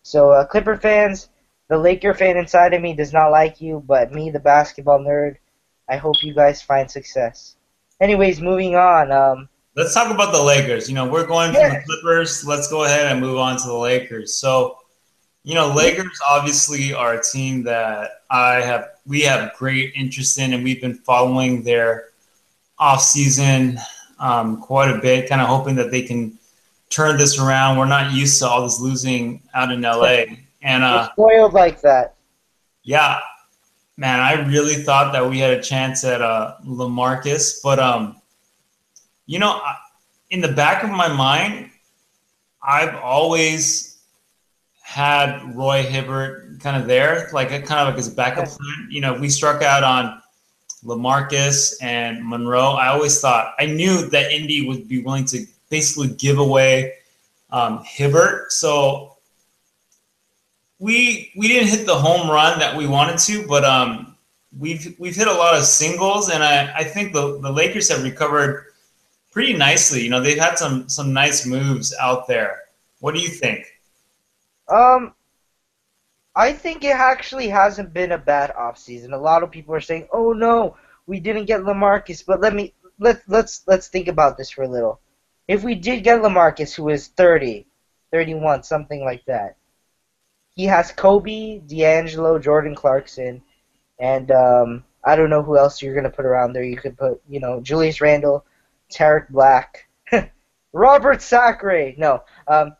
[0.03, 1.29] So uh, Clipper fans,
[1.69, 5.37] the Laker fan inside of me does not like you, but me, the basketball nerd,
[5.89, 7.55] I hope you guys find success.
[7.99, 9.11] Anyways, moving on.
[9.11, 10.89] Um, Let's talk about the Lakers.
[10.89, 12.45] You know, we're going from the Clippers.
[12.45, 14.33] Let's go ahead and move on to the Lakers.
[14.33, 14.77] So,
[15.43, 20.53] you know, Lakers obviously are a team that I have we have great interest in,
[20.53, 22.09] and we've been following their
[22.77, 23.79] off season
[24.19, 26.37] um, quite a bit, kind of hoping that they can
[26.89, 27.77] turn this around.
[27.77, 30.23] We're not used to all this losing out in LA,
[30.61, 32.15] and uh, spoiled like that.
[32.83, 33.19] Yeah,
[33.99, 38.15] man, I really thought that we had a chance at uh, Lamarcus, but um,
[39.25, 39.61] you know,
[40.29, 41.69] in the back of my mind,
[42.63, 43.99] I've always
[44.81, 48.87] had Roy Hibbert kind of there, like a, kind of like his backup plan.
[48.89, 50.21] You know, we struck out on
[50.83, 52.71] Lamarcus and Monroe.
[52.71, 56.93] I always thought I knew that Indy would be willing to basically give away
[57.51, 58.53] um, Hibbert.
[58.53, 59.17] So
[60.79, 64.15] we we didn't hit the home run that we wanted to, but um,
[64.57, 68.03] we've we've hit a lot of singles, and I, I think the, the Lakers have
[68.03, 68.65] recovered
[69.31, 70.01] pretty nicely.
[70.03, 72.61] You know, they've had some some nice moves out there.
[73.01, 73.65] What do you think?
[74.69, 75.13] Um,
[76.35, 79.13] I think it actually hasn't been a bad offseason.
[79.13, 82.73] A lot of people are saying, "Oh no, we didn't get LaMarcus." But let me
[82.99, 85.01] let let's let's think about this for a little.
[85.47, 87.65] If we did get LaMarcus, who is 30,
[88.11, 89.57] 31, something like that,
[90.55, 93.41] he has Kobe, D'Angelo, Jordan Clarkson,
[93.99, 96.63] and um, I don't know who else you're gonna put around there.
[96.63, 98.45] You could put, you know, Julius Randle,
[98.89, 99.87] Tarik Black,
[100.73, 101.93] Robert Sacre.
[101.97, 102.75] No, um,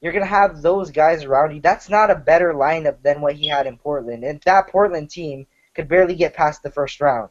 [0.00, 1.60] you're gonna have those guys around you.
[1.60, 5.46] That's not a better lineup than what he had in Portland, and that Portland team
[5.74, 7.30] could barely get past the first round.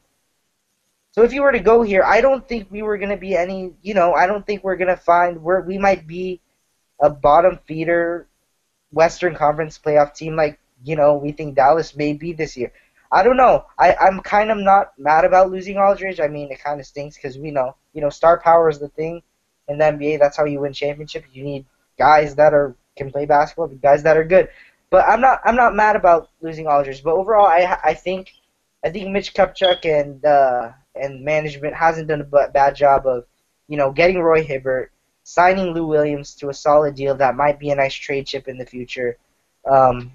[1.12, 3.74] So if you were to go here, I don't think we were gonna be any.
[3.82, 6.42] You know, I don't think we're gonna find where we might be
[7.02, 8.28] a bottom feeder
[8.92, 12.72] Western Conference playoff team like you know we think Dallas may be this year.
[13.12, 13.66] I don't know.
[13.78, 16.22] I, I'm kind of not mad about losing Aldridge.
[16.22, 18.88] I mean, it kind of stinks because we know, you know, star power is the
[18.88, 19.22] thing
[19.68, 20.18] in the NBA.
[20.20, 21.28] That's how you win championships.
[21.34, 21.66] You need
[21.98, 24.50] guys that are can play basketball, guys that are good.
[24.90, 27.04] But I'm not I'm not mad about losing Aldridge.
[27.04, 28.32] But overall, I I think
[28.84, 33.26] I think Mitch Kupchak and uh, and management hasn't done a bad job of
[33.68, 34.92] you know getting Roy Hibbert,
[35.24, 38.58] signing Lou Williams to a solid deal that might be a nice trade chip in
[38.58, 39.18] the future.
[39.70, 40.12] Um,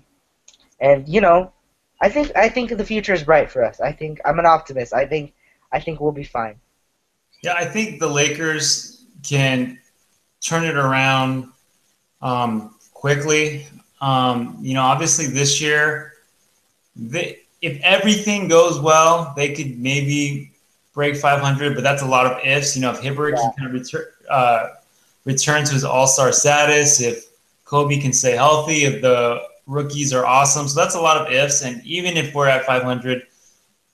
[0.80, 1.52] and you know,
[2.00, 3.80] I think I think the future is bright for us.
[3.80, 4.92] I think I'm an optimist.
[4.92, 5.32] I think
[5.72, 6.56] I think we'll be fine.
[7.42, 9.78] Yeah, I think the Lakers can
[10.40, 11.48] turn it around
[12.22, 13.66] um, quickly.
[14.00, 16.12] Um, you know, obviously this year,
[16.94, 20.52] they, if everything goes well, they could maybe
[20.92, 22.76] break 500, but that's a lot of ifs.
[22.76, 23.42] You know, if Hibbert yeah.
[23.42, 24.68] can kind of return uh,
[25.26, 27.26] return to his All Star status, if
[27.66, 31.62] Kobe can stay healthy, if the rookies are awesome, so that's a lot of ifs.
[31.62, 33.26] And even if we're at 500,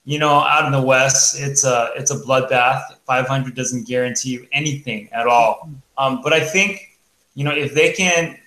[0.05, 2.83] you know, out in the West, it's a it's a bloodbath.
[3.05, 5.69] 500 doesn't guarantee you anything at all.
[5.97, 6.93] Um, but I think
[7.35, 8.37] you know, if they can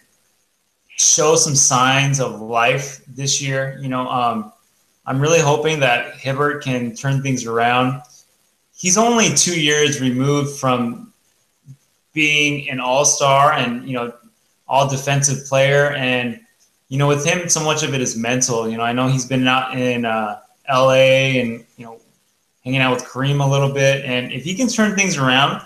[0.89, 4.53] show some signs of life this year, you know, um,
[5.07, 8.03] I'm really hoping that Hibbert can turn things around.
[8.75, 11.06] He's only two years removed from
[12.17, 14.13] being an all-star and you know
[14.67, 15.93] all defensive player.
[15.93, 16.41] And
[16.89, 18.69] you know with him so much of it is mental.
[18.69, 22.01] You know i know he's been out in uh, la and you know
[22.65, 24.05] hanging out with kareem a little bit.
[24.05, 25.63] And if he can turn things around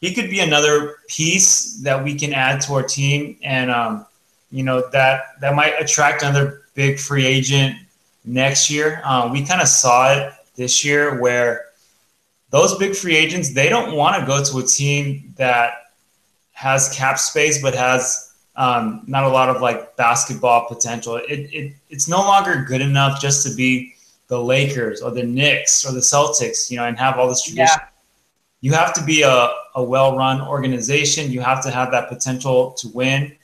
[0.00, 4.06] he could be another piece that we can add to our team, and um,
[4.50, 7.76] you know that that might attract another big free agent
[8.24, 9.02] next year.
[9.04, 11.66] Uh, we kind of saw it this year where
[12.50, 15.89] those big free agents they don't want to go to a team that
[16.60, 21.16] has cap space but has um, not a lot of like basketball potential.
[21.16, 23.94] It, it it's no longer good enough just to be
[24.28, 27.80] the Lakers or the Knicks or the Celtics, you know, and have all this tradition.
[27.80, 27.86] Yeah.
[28.60, 31.32] You have to be a, a well-run organization.
[31.32, 33.34] You have to have that potential to win.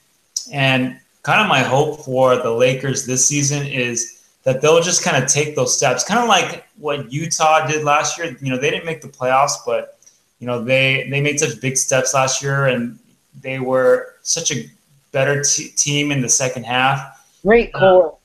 [0.52, 5.16] And kind of my hope for the Lakers this season is that they'll just kind
[5.16, 8.36] of take those steps, kind of like what Utah did last year.
[8.42, 9.98] You know, they didn't make the playoffs, but
[10.38, 12.98] you know they they made such big steps last year, and
[13.40, 14.70] they were such a
[15.12, 17.24] better t- team in the second half.
[17.42, 18.12] Great uh, core.
[18.12, 18.16] Uh,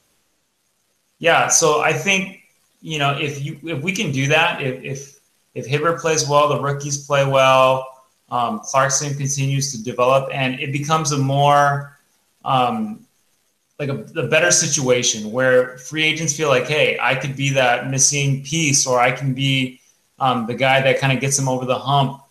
[1.19, 2.39] yeah, so I think
[2.81, 5.19] you know if you if we can do that, if if
[5.53, 7.85] if Hibbert plays well, the rookies play well,
[8.29, 11.97] um, Clarkson continues to develop, and it becomes a more
[12.43, 13.05] um,
[13.77, 17.89] like a, a, better situation where free agents feel like, hey, I could be that
[17.89, 19.79] missing piece, or I can be
[20.19, 22.23] um, the guy that kind of gets them over the hump.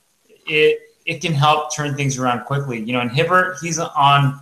[0.47, 2.79] It it can help turn things around quickly.
[2.81, 4.41] You know, and Hibbert, he's on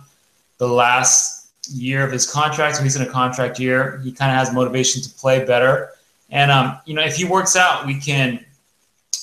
[0.59, 3.99] the last year of his contract, so he's in a contract year.
[4.03, 5.89] He kind of has motivation to play better,
[6.29, 8.45] and um, you know, if he works out, we can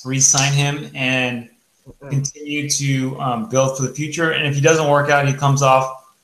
[0.04, 1.48] re-sign him and
[2.08, 4.32] continue to um, build for the future.
[4.32, 6.14] And if he doesn't work out, he comes off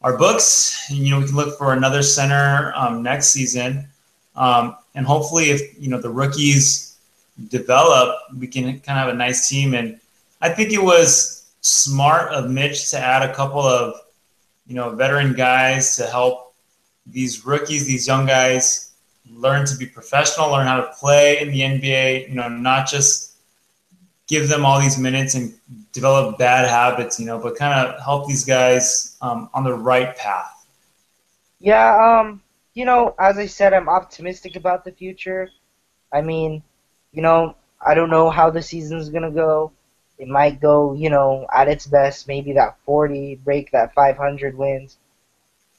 [0.00, 0.90] our books.
[0.90, 3.88] And, you know, we can look for another center um, next season.
[4.36, 6.96] Um, and hopefully, if you know the rookies
[7.48, 9.74] develop, we can kind of have a nice team.
[9.74, 10.00] And
[10.44, 13.94] I think it was smart of Mitch to add a couple of
[14.66, 16.54] you know veteran guys to help
[17.06, 18.92] these rookies, these young guys,
[19.32, 22.28] learn to be professional, learn how to play in the NBA.
[22.28, 23.38] You know, not just
[24.26, 25.54] give them all these minutes and
[25.92, 30.14] develop bad habits, you know, but kind of help these guys um, on the right
[30.14, 30.66] path.
[31.58, 32.42] Yeah, um,
[32.74, 35.48] you know, as I said, I'm optimistic about the future.
[36.12, 36.62] I mean,
[37.12, 39.72] you know, I don't know how the season's gonna go.
[40.18, 44.98] It might go, you know, at its best, maybe that 40, break that 500 wins.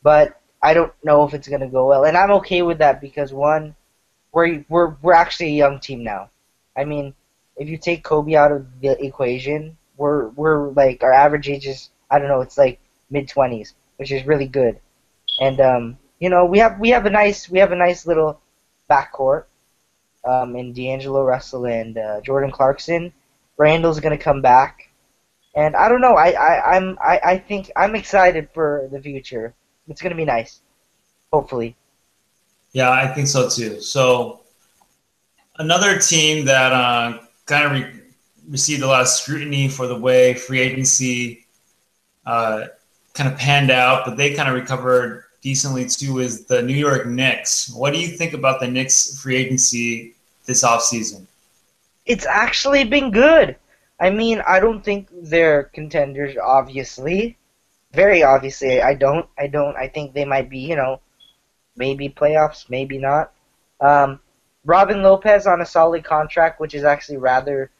[0.03, 3.33] But I don't know if it's gonna go well, and I'm okay with that because
[3.33, 3.75] one,
[4.31, 6.29] we're we're we're actually a young team now.
[6.77, 7.13] I mean,
[7.57, 11.89] if you take Kobe out of the equation, we're we're like our average age is
[12.11, 14.79] I don't know, it's like mid twenties, which is really good.
[15.39, 18.39] And um, you know, we have we have a nice we have a nice little
[18.89, 19.45] backcourt
[20.25, 23.13] um, in D'Angelo Russell and uh, Jordan Clarkson.
[23.57, 24.89] Randle's gonna come back,
[25.55, 26.15] and I don't know.
[26.15, 29.53] I, I I'm I, I think I'm excited for the future.
[29.87, 30.61] It's gonna be nice,
[31.31, 31.75] hopefully.
[32.73, 33.79] Yeah, I think so too.
[33.79, 34.41] So
[35.57, 38.01] another team that uh, kind of re-
[38.49, 41.45] received a lot of scrutiny for the way free agency
[42.25, 42.65] uh,
[43.13, 46.19] kind of panned out, but they kind of recovered decently too.
[46.19, 47.69] Is the New York Knicks?
[47.69, 50.15] What do you think about the Knicks free agency
[50.45, 51.25] this offseason?
[52.05, 53.55] It's actually been good.
[53.99, 57.37] I mean, I don't think they're contenders, obviously.
[57.93, 59.27] Very obviously, I don't.
[59.37, 59.75] I don't.
[59.77, 60.99] I think they might be, you know,
[61.77, 63.31] maybe playoffs, maybe not.
[63.79, 64.19] Um,
[64.65, 67.71] Robin Lopez on a solid contract, which is actually rather,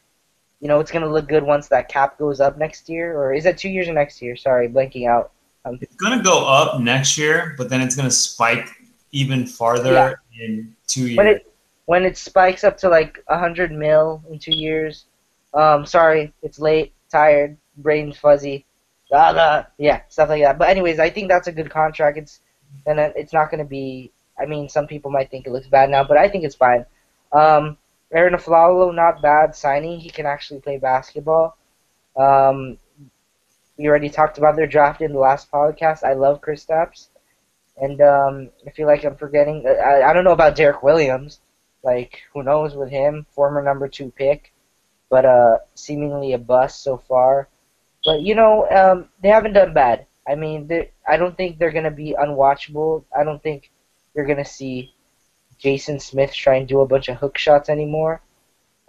[0.60, 3.18] you know, it's going to look good once that cap goes up next year.
[3.18, 4.36] Or is that two years or next year?
[4.36, 5.32] Sorry, blanking out.
[5.66, 8.68] Um, it's going to go up next year, but then it's going to spike
[9.12, 10.46] even farther yeah.
[10.46, 11.40] in two years.
[11.86, 15.06] When it, spikes up to like 100 mil in two years,
[15.54, 18.66] um, sorry, it's late, tired, brain fuzzy,
[19.10, 20.58] blah, blah, yeah, stuff like that.
[20.58, 22.18] But anyways, I think that's a good contract.
[22.18, 22.40] It's
[22.86, 25.90] and it's not going to be I mean, some people might think it looks bad
[25.90, 26.84] now, but I think it's fine.
[27.32, 27.76] Um,
[28.12, 29.98] Arron Afflalo, not bad signing.
[29.98, 31.56] He can actually play basketball.
[32.16, 32.78] Um,
[33.78, 36.02] we already talked about their draft in the last podcast.
[36.02, 37.08] I love Kristaps.
[37.78, 39.66] And um, I feel like I'm forgetting.
[39.66, 41.40] I, I don't know about Deron Williams.
[41.86, 43.24] Like, who knows with him?
[43.30, 44.52] Former number two pick,
[45.08, 47.48] but uh, seemingly a bust so far.
[48.04, 50.06] But, you know, um, they haven't done bad.
[50.28, 50.68] I mean,
[51.08, 53.04] I don't think they're going to be unwatchable.
[53.16, 53.70] I don't think
[54.16, 54.94] you're gonna see
[55.58, 58.22] Jason Smith try and do a bunch of hook shots anymore,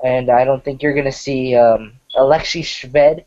[0.03, 3.25] and I don't think you're gonna see um, Alexei Shved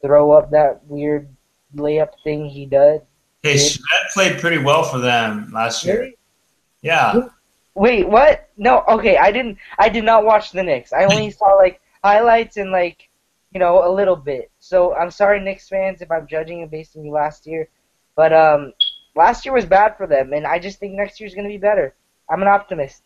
[0.00, 1.28] throw up that weird
[1.74, 3.00] layup thing he does.
[3.42, 5.98] Hey, Shved played pretty well for them last year.
[5.98, 6.16] Really?
[6.80, 7.28] Yeah.
[7.74, 8.48] Wait, what?
[8.56, 9.58] No, okay, I didn't.
[9.78, 10.92] I did not watch the Knicks.
[10.92, 13.08] I only saw like highlights and like,
[13.52, 14.50] you know, a little bit.
[14.58, 17.68] So I'm sorry, Knicks fans, if I'm judging it based on you last year,
[18.14, 18.72] but um,
[19.14, 21.58] last year was bad for them, and I just think next year's going to be
[21.58, 21.94] better.
[22.28, 23.02] I'm an optimist.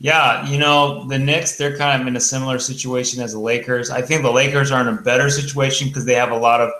[0.00, 3.90] Yeah, you know, the Knicks, they're kind of in a similar situation as the Lakers.
[3.90, 6.70] I think the Lakers are in a better situation because they have a lot of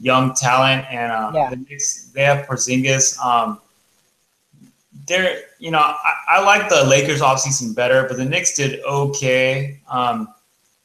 [0.00, 1.50] young talent, and um, yeah.
[1.50, 3.18] the Knicks, they have Porzingis.
[3.22, 3.60] Um,
[5.06, 9.80] they're you know I, I like the Lakers offseason better, but the Knicks did okay.
[9.88, 10.28] Um,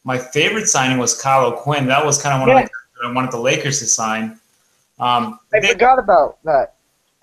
[0.04, 1.88] my favorite signing was Kyle O'Quinn.
[1.88, 2.64] That was kind of one Yeah.
[2.64, 4.40] of the I wanted the Lakers to sign.
[5.00, 6.76] Um, I they- forgot about that.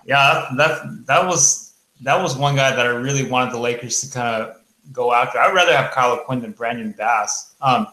[0.06, 4.10] yeah, that that was that was one guy that I really wanted the Lakers to
[4.10, 4.56] kind of
[4.92, 5.38] go after.
[5.38, 7.54] I'd rather have Kyle O'Quinn than Brandon Bass.
[7.60, 7.86] Um,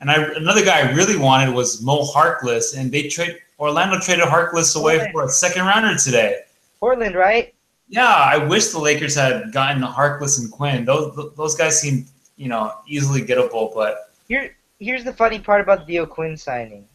[0.00, 4.24] and I, another guy I really wanted was Mo Harkless, and they trade Orlando traded
[4.24, 5.12] Harkless away Right.
[5.12, 6.40] for a second rounder today.
[6.80, 7.52] Portland, right?
[7.90, 10.84] Yeah, I wish the Lakers had gotten Harkless and Quinn.
[10.84, 15.86] Those those guys seem you know easily gettable, but Here, here's the funny part about
[15.86, 16.86] the O'Quinn signing.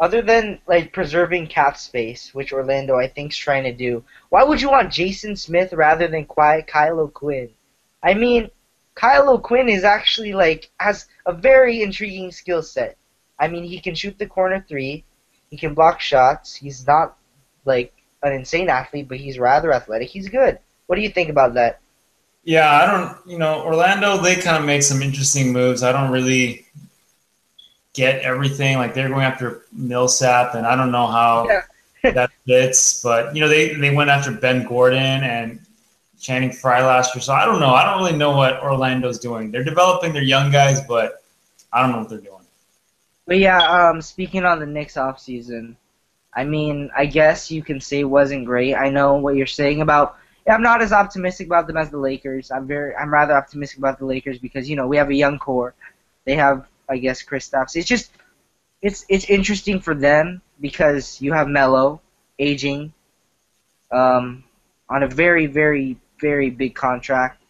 [0.00, 4.62] Other than like preserving cap space, which Orlando I think's trying to do, why would
[4.62, 7.50] you want Jason Smith rather than Ky- Kyle O'Quinn?
[8.02, 8.50] I mean,
[8.94, 12.96] Kyle O'Quinn is actually like has a very intriguing skill set.
[13.38, 15.04] I mean, he can shoot the corner three,
[15.50, 16.54] he can block shots.
[16.54, 17.16] He's not
[17.66, 17.92] like
[18.22, 20.08] an insane athlete, but he's rather athletic.
[20.08, 20.58] He's good.
[20.86, 21.80] What do you think about that?
[22.44, 23.30] Yeah, I don't.
[23.30, 25.82] You know, Orlando they kind of make some interesting moves.
[25.82, 26.66] I don't really
[27.92, 28.78] get everything.
[28.78, 31.62] Like they're going after Millsap, and I don't know how Yeah.
[32.12, 33.02] that fits.
[33.02, 35.60] But you know, they they went after Ben Gordon and
[36.20, 37.22] Channing Frye last year.
[37.22, 37.70] So I don't know.
[37.70, 39.50] I don't really know what Orlando's doing.
[39.50, 41.22] They're developing their young guys, but
[41.72, 42.34] I don't know what they're doing.
[43.26, 45.74] But yeah, um, speaking on the Knicks offseason,
[46.34, 48.74] I mean, I guess you can say wasn't great.
[48.74, 50.16] I know what you're saying about.
[50.48, 52.50] I'm not as optimistic about them as the Lakers.
[52.50, 55.38] I'm very, I'm rather optimistic about the Lakers because you know we have a young
[55.38, 55.74] core.
[56.24, 57.76] They have, I guess, Kristaps.
[57.76, 58.10] It's just,
[58.82, 62.00] it's it's interesting for them because you have Melo
[62.38, 62.92] aging,
[63.92, 64.44] um,
[64.88, 67.40] on a very very very big contract.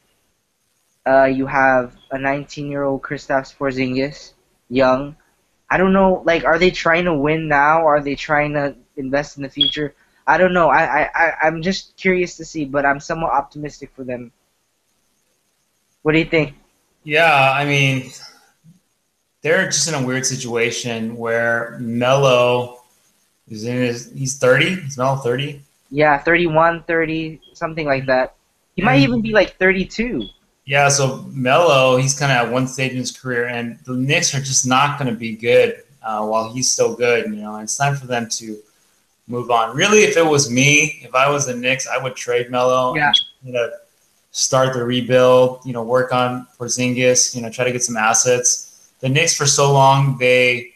[1.06, 4.32] Uh, you have a 19 year old Kristaps Porzingis,
[4.68, 5.16] young.
[5.70, 6.22] I don't know.
[6.24, 7.86] Like, are they trying to win now?
[7.86, 9.94] Are they trying to invest in the future?
[10.26, 10.68] I don't know.
[10.68, 14.32] I, I, I I'm just curious to see, but I'm somewhat optimistic for them.
[16.02, 16.54] What do you think?
[17.04, 18.10] Yeah, I mean,
[19.42, 22.82] they're just in a weird situation where Melo
[23.48, 24.10] is in his.
[24.12, 24.72] He's thirty.
[24.72, 25.62] Is Melo thirty?
[25.90, 28.34] Yeah, 31, 30, something like that.
[28.76, 29.04] He might hmm.
[29.04, 30.28] even be like 32.
[30.68, 34.34] Yeah, so Melo, he's kind of at one stage in his career, and the Knicks
[34.34, 37.24] are just not going to be good uh, while he's still good.
[37.24, 38.58] You know, and it's time for them to
[39.28, 39.74] move on.
[39.74, 42.94] Really, if it was me, if I was the Knicks, I would trade Melo.
[42.94, 43.06] Yeah.
[43.06, 43.70] And, you know,
[44.30, 45.62] start the rebuild.
[45.64, 47.34] You know, work on Porzingis.
[47.34, 48.92] You know, try to get some assets.
[49.00, 50.74] The Knicks for so long they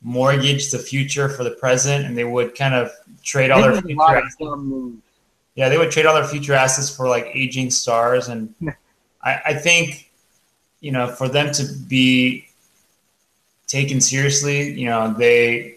[0.00, 2.92] mortgaged the future for the present, and they would kind of
[3.24, 4.36] trade all their future assets
[5.56, 8.54] yeah, they would trade all their future assets for like aging stars, and
[9.24, 10.10] I, I think
[10.80, 12.46] you know for them to be
[13.66, 15.76] taken seriously, you know they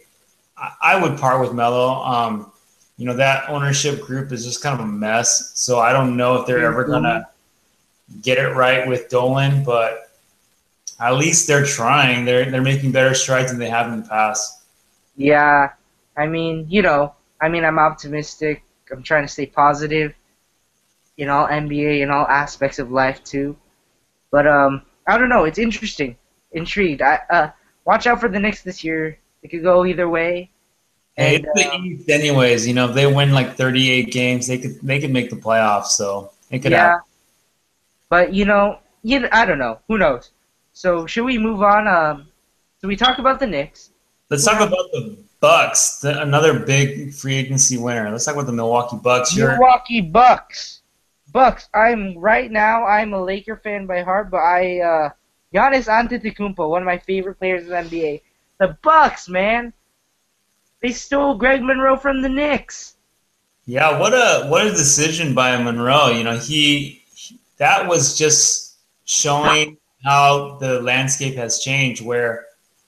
[0.58, 2.04] I, I would part with Melo.
[2.04, 2.52] Um,
[2.98, 6.36] you know that ownership group is just kind of a mess, so I don't know
[6.40, 7.28] if they're ever gonna
[8.22, 10.12] get it right with Dolan, but
[11.00, 12.26] at least they're trying.
[12.26, 14.64] They're they're making better strides than they have in the past.
[15.16, 15.72] Yeah,
[16.16, 18.64] I mean, you know, I mean, I'm optimistic.
[18.92, 20.14] I'm trying to stay positive
[21.18, 23.56] in all NBA and all aspects of life too.
[24.32, 25.46] But um, I don't know.
[25.46, 26.16] It's interesting,
[26.52, 27.02] intrigued.
[27.02, 27.50] I uh,
[27.86, 29.18] watch out for the Knicks this year.
[29.44, 30.52] It could go either way.
[31.16, 34.48] Hey, And, it's the um, East anyways, you know, if they win like 38 games,
[34.48, 35.88] they could they could make the playoffs.
[35.88, 37.02] So it could yeah, happen.
[38.10, 39.80] but you know, you I don't know.
[39.88, 40.32] Who knows?
[40.74, 41.88] So should we move on?
[41.88, 42.28] Um,
[42.80, 43.92] so we talk about the Knicks.
[44.30, 48.10] Let's talk about the Bucks, the, another big free agency winner.
[48.12, 49.36] Let's talk about the Milwaukee Bucks.
[49.36, 50.82] Milwaukee Bucks.
[51.32, 51.70] Bucks.
[51.74, 52.86] I'm right now.
[52.86, 55.10] I'm a Laker fan by heart, but I uh,
[55.54, 58.22] Giannis Antetokounmpo, one of my favorite players in the NBA.
[58.60, 59.74] The Bucks, man.
[60.82, 62.96] They stole Greg Monroe from the Knicks.
[63.66, 66.10] yeah, what a what a decision by Monroe.
[66.10, 67.04] You know, he
[67.58, 72.06] that was just showing how the landscape has changed.
[72.06, 72.46] Where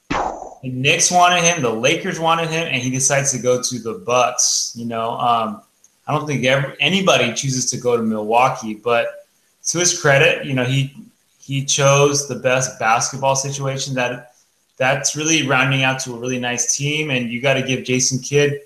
[0.10, 3.96] the Knicks wanted him, the Lakers wanted him, and he decides to go to the
[4.06, 4.74] Bucks.
[4.76, 5.64] You know, um,
[6.10, 9.28] I don't think ever, anybody chooses to go to Milwaukee, but
[9.68, 10.92] to his credit, you know, he
[11.38, 14.34] he chose the best basketball situation that
[14.78, 18.18] that's really rounding out to a really nice team, and you got to give Jason
[18.18, 18.60] Kidd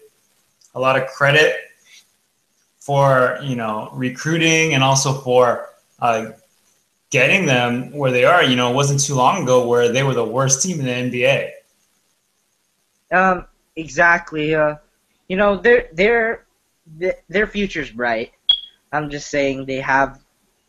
[0.73, 1.57] a lot of credit
[2.79, 5.67] for you know recruiting and also for
[5.99, 6.27] uh,
[7.09, 8.41] getting them where they are.
[8.41, 11.19] You know, it wasn't too long ago where they were the worst team in the
[11.19, 11.49] NBA.
[13.11, 14.55] Um, exactly.
[14.55, 14.75] Uh,
[15.27, 16.45] you know, their their
[16.99, 18.31] th- their future's bright.
[18.91, 20.19] I'm just saying they have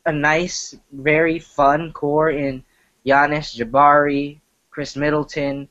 [0.06, 2.64] a nice, very fun core in
[3.06, 4.40] Giannis, Jabari,
[4.70, 5.68] Khris Middleton,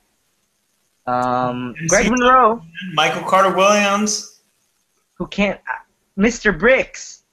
[1.06, 2.62] um, Greg Monroe,
[2.94, 4.42] Michael Carter Williams.
[5.16, 5.60] who can't,
[6.18, 6.58] Mr.
[6.58, 7.24] Bricks.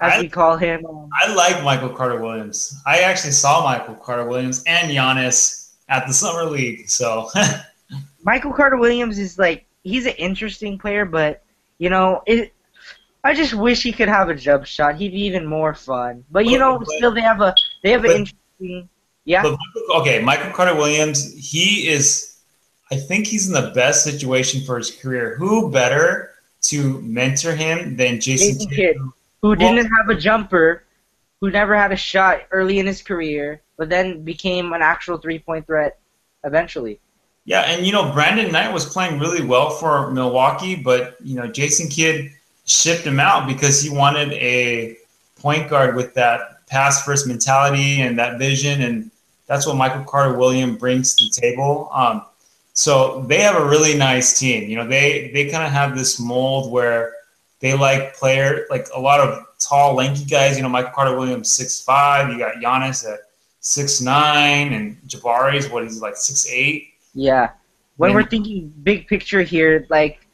[0.00, 0.84] as I- we call him.
[0.86, 2.80] Um, I like Michael Carter Williams.
[2.86, 6.88] I actually saw Michael Carter Williams and Giannis at the summer league.
[6.88, 7.28] So
[8.24, 11.42] Michael Carter Williams is like he's an interesting player, but
[11.80, 12.52] you know it.
[13.24, 14.96] I just wish he could have a jump shot.
[14.96, 16.24] He'd be even more fun.
[16.30, 17.52] But you know, but- still they have a
[17.82, 18.88] they have but- an interesting.
[19.26, 22.38] Yeah, But Michael- okay, Michael Carter Williams, he is.
[22.90, 25.36] I think he's in the best situation for his career.
[25.36, 26.30] Who better
[26.62, 28.96] to mentor him than Jason, Jason Kidd?
[28.96, 29.12] Who-
[29.42, 30.84] well- didn't have a jumper,
[31.40, 35.38] who never had a shot early in his career, but then became an actual three
[35.38, 35.98] point threat
[36.44, 36.98] eventually.
[37.50, 41.48] Yeah, and you know Brandon Knight was playing really well for Milwaukee, but you know
[41.48, 42.30] Jason Kidd
[42.64, 44.96] shipped him out because he wanted a
[45.34, 49.10] point guard with that pass first mentality and that vision, and
[49.48, 51.88] that's what Michael Carter Williams brings to the table.
[51.90, 52.22] Um,
[52.72, 54.70] so they have a really nice team.
[54.70, 57.14] You know, they they kind of have this mold where
[57.58, 60.56] they like player like a lot of tall, lanky guys.
[60.56, 62.30] You know, Michael Carter Williams six five.
[62.30, 63.22] You got Giannis at
[63.58, 66.89] six nine, and Jabari's what he's like six eight.
[67.14, 67.50] Yeah.
[67.96, 70.26] When we're thinking big picture here, like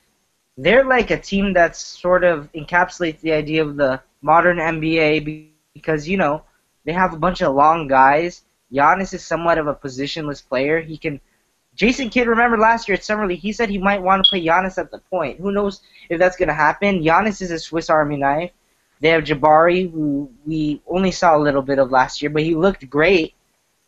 [0.57, 6.09] they're like a team that sort of encapsulates the idea of the modern NBA because
[6.09, 6.43] you know
[6.85, 8.43] they have a bunch of long guys.
[8.72, 10.81] Giannis is somewhat of a positionless player.
[10.81, 11.20] He can.
[11.74, 14.43] Jason Kidd, remember last year at Summer League, he said he might want to play
[14.43, 15.39] Giannis at the point.
[15.39, 17.03] Who knows if that's going to happen?
[17.03, 18.51] Giannis is a Swiss Army knife.
[19.01, 22.55] They have Jabari, who we only saw a little bit of last year, but he
[22.55, 23.35] looked great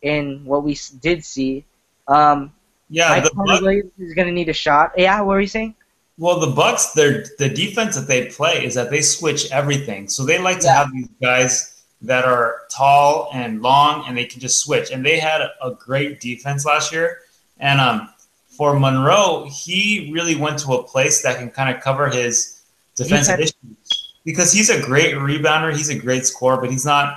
[0.03, 1.65] in what we did see.
[2.07, 2.53] Um,
[2.89, 4.93] Yeah, Mike the Bucks, Williams is going to need a shot.
[4.97, 5.75] Yeah, what were you saying?
[6.17, 10.09] well, the Bucks, their the defense that they play is that they switch everything.
[10.09, 10.73] So they like to Yeah.
[10.75, 14.91] have these guys that are tall and long, and they can just switch.
[14.91, 17.19] And they had a, great defense last year.
[17.59, 18.09] And um,
[18.47, 22.63] for Monroe, he really went to a place that can kind of cover his
[22.95, 23.53] defensive Defense.
[23.63, 25.73] issues because he's a great rebounder.
[25.75, 27.15] He's a great scorer, but he's not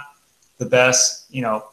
[0.58, 1.64] the best, you know,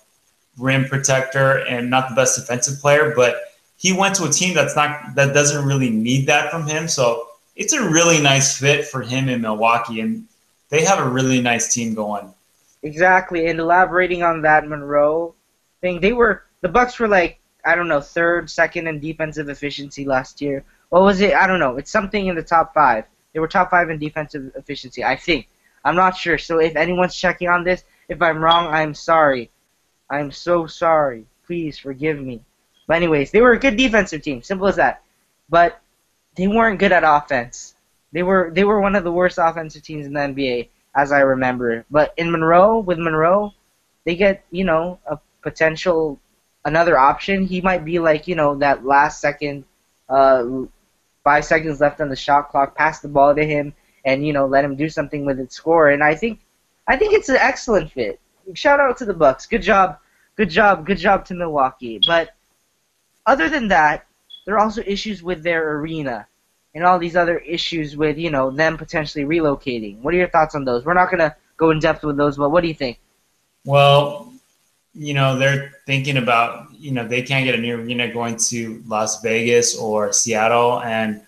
[0.57, 3.13] rim protector and not the best defensive player.
[3.15, 3.35] But
[3.79, 6.89] he went to a team that's not that doesn't really need that from him.
[6.89, 10.25] So it's a really nice fit for him in Milwaukee, and
[10.67, 12.33] they have a really nice team going.
[12.83, 13.47] Exactly.
[13.47, 15.33] And elaborating on that Monroe
[15.79, 20.03] thing, they were the Bucks were like I don't know third, second in defensive efficiency
[20.03, 20.65] last year.
[20.89, 21.33] What was it?
[21.33, 21.77] I don't know.
[21.77, 23.05] It's something in the top five.
[23.33, 25.05] They were top five in defensive efficiency.
[25.05, 25.47] I think.
[25.85, 26.37] I'm not sure.
[26.37, 29.49] So if anyone's checking on this, if I'm wrong, I'm sorry.
[30.09, 31.25] I'm so sorry.
[31.45, 32.41] Please forgive me.
[32.89, 34.41] But anyways, they were a good defensive team.
[34.41, 35.03] Simple as that.
[35.47, 35.79] But
[36.35, 37.75] they weren't good at offense.
[38.11, 41.19] They were they were one of the worst offensive teams in the NBA as I
[41.19, 41.85] remember.
[41.91, 43.53] But in Monroe, with Monroe,
[44.05, 46.19] they get you know a potential
[46.65, 47.45] another option.
[47.45, 49.65] He might be like you know that last second,
[50.09, 50.43] uh,
[51.23, 52.73] five seconds left on the shot clock.
[52.73, 53.71] Pass the ball to him
[54.03, 55.89] and you know let him do something with it, score.
[55.89, 56.39] And I think
[56.87, 58.19] I think it's an excellent fit.
[58.55, 59.45] Shout out to the Bucks.
[59.45, 59.99] Good job,
[60.35, 61.99] good job, good job to Milwaukee.
[62.07, 62.31] But
[63.29, 64.05] other than that,
[64.45, 66.27] there are also issues with their arena
[66.73, 69.99] and all these other issues with you know them potentially relocating.
[70.01, 70.85] What are your thoughts on those?
[70.85, 72.99] We're not gonna go in depth with those, but what do you think?
[73.65, 74.33] Well,
[74.93, 78.83] you know, they're thinking about, you know, they can't get a new arena going to
[78.87, 80.81] Las Vegas or Seattle.
[80.81, 81.21] And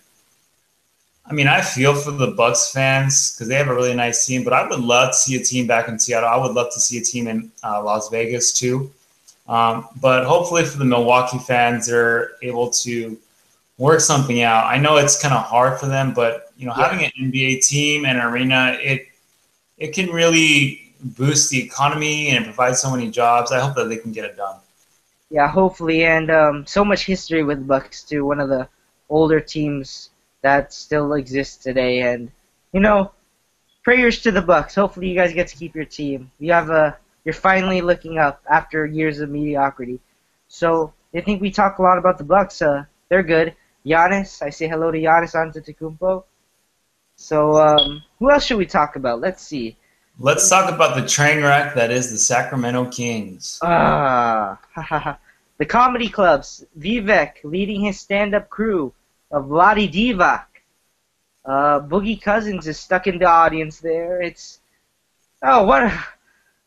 [1.24, 4.42] I mean, I feel for the Bucks fans because they have a really nice team,
[4.44, 6.28] but I would love to see a team back in Seattle.
[6.28, 8.90] I would love to see a team in uh, Las Vegas too.
[9.48, 13.18] Um, but hopefully for the Milwaukee fans, they're able to
[13.78, 14.66] work something out.
[14.66, 16.88] I know it's kind of hard for them, but you know, Yeah.
[16.88, 19.08] having an NBA team and arena, it
[19.78, 23.50] it can really boost the economy and provide so many jobs.
[23.52, 24.56] I hope that they can get it done.
[25.30, 28.24] Yeah, hopefully, and um, so much history with Bucks too.
[28.24, 28.68] One of the
[29.08, 30.10] older teams
[30.42, 32.30] that still exists today, and
[32.72, 33.12] you know,
[33.84, 34.74] prayers to the Bucks.
[34.74, 36.30] Hopefully, you guys get to keep your team.
[36.38, 40.00] You have a, you're finally looking up after years of mediocrity.
[40.48, 42.62] So I think we talk a lot about the Bucks.
[42.62, 43.54] Uh, they're good.
[43.86, 46.24] Giannis, I say hello to Giannis Antetokounmpo.
[47.16, 49.20] So um, who else should we talk about?
[49.20, 49.76] Let's see.
[50.18, 53.58] Let's talk about the train wreck that is the Sacramento Kings.
[53.62, 54.58] Ah,
[55.58, 56.64] the comedy clubs.
[56.78, 58.92] Vivek leading his stand-up crew
[59.30, 60.44] of Vlade Divac.
[61.44, 64.20] Uh, Boogie Cousins is stuck in the audience there.
[64.20, 64.60] It's
[65.42, 66.04] oh what a,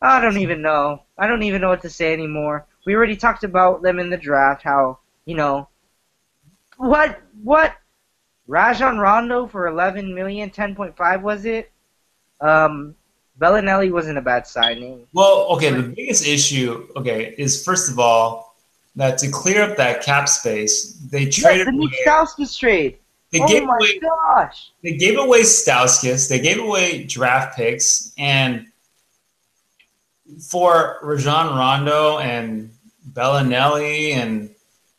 [0.02, 1.02] I don't even know.
[1.18, 2.66] I don't even know what to say anymore.
[2.84, 4.62] We already talked about them in the draft.
[4.62, 5.68] How you know
[6.76, 7.74] what what
[8.46, 11.70] Rajon Rondo for 11 million, 10.5 was it?
[12.40, 12.94] Um,
[13.40, 15.06] Belinelli wasn't a bad signing.
[15.12, 18.56] Well, okay, the biggest issue, okay, is first of all
[18.94, 22.98] that to clear up that cap space, they Yes, traded the Nick away, Stauskas trade.
[23.30, 24.70] they oh gave my away gosh.
[24.82, 28.66] they gave away Stauskas, they gave away draft picks, and
[30.48, 32.70] for Rajon Rondo and
[33.12, 34.50] Belinelli, and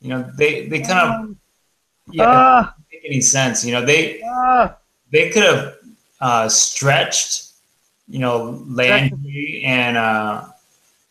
[0.02, 1.36] you know they they kind of
[2.12, 3.66] yeah Ah, doesn't make any sense.
[3.66, 4.76] You know they ah.
[5.12, 5.76] they could have
[6.20, 7.52] uh, stretched,
[8.08, 10.46] you know, Landry and uh,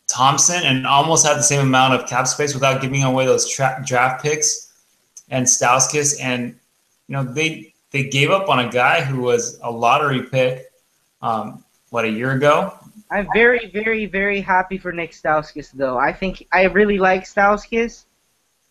[0.07, 3.81] Thompson, and almost had the same amount of cap space without giving away those tra-
[3.85, 4.73] draft picks
[5.29, 6.55] and Stauskas, and
[7.07, 10.71] you know they they gave up on a guy who was a lottery pick,
[11.21, 12.73] um, what a year ago.
[13.09, 15.97] I'm very, very, very happy for Nick Stauskas, though.
[15.97, 18.05] I think I really like Stauskas.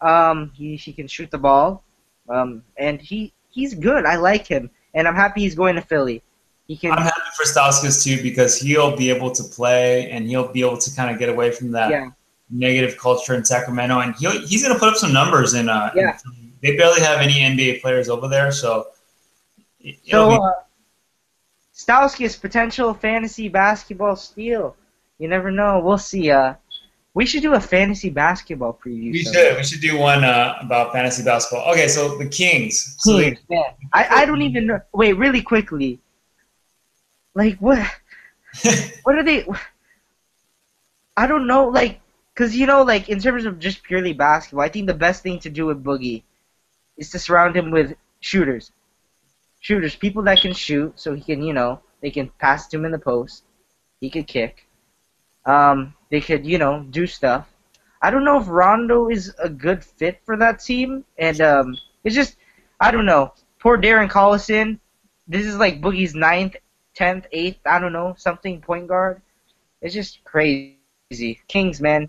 [0.00, 1.82] Um, he he can shoot the ball,
[2.28, 4.04] um, and he he's good.
[4.04, 6.22] I like him, and I'm happy he's going to Philly.
[6.68, 10.48] He can, I'm happy for Stauskas too because he'll be able to play and he'll
[10.52, 12.10] be able to kind of get away from that yeah,
[12.50, 15.68] negative culture in Sacramento, and he'll he's going to put up some numbers in.
[15.70, 16.12] Uh, Yeah.
[16.18, 16.52] Philly.
[16.62, 18.88] they barely have any NBA players over there, so.
[19.80, 20.50] it- So, be- uh,
[21.76, 24.74] Stauskas potential fantasy basketball steal.
[25.18, 25.80] You never know.
[25.80, 26.30] We'll see.
[26.30, 26.54] Uh,
[27.12, 29.12] we should do a fantasy basketball preview.
[29.12, 29.42] We sometime.
[29.42, 29.56] should.
[29.58, 31.70] We should do one uh, about fantasy basketball.
[31.72, 32.96] Okay, so the Kings.
[32.98, 33.64] So Kings, man.
[33.92, 34.80] I, I don't even know.
[34.94, 36.00] Wait, really quickly.
[37.34, 37.78] Like what?
[39.02, 39.46] What are they?
[41.14, 41.68] I don't know.
[41.68, 42.00] Like,
[42.34, 45.38] cause you know, like in terms of just purely basketball, I think the best thing
[45.40, 46.22] to do with Boogie
[46.96, 48.72] is to surround him with shooters,
[49.66, 52.84] shooters, people that can shoot, so he can, you know, they can pass to him
[52.84, 53.42] in the post.
[54.00, 54.68] He could kick.
[55.44, 57.48] Um, they could, you know, do stuff.
[58.00, 62.14] I don't know if Rondo is a good fit for that team, and um, it's
[62.14, 62.36] just,
[62.78, 63.32] I don't know.
[63.58, 64.78] Poor Darren Collison.
[65.26, 66.54] This is like Boogie's ninth,
[66.94, 69.20] tenth, eighth, I don't know, something point guard.
[69.82, 71.40] It's just crazy.
[71.48, 72.08] Kings, man.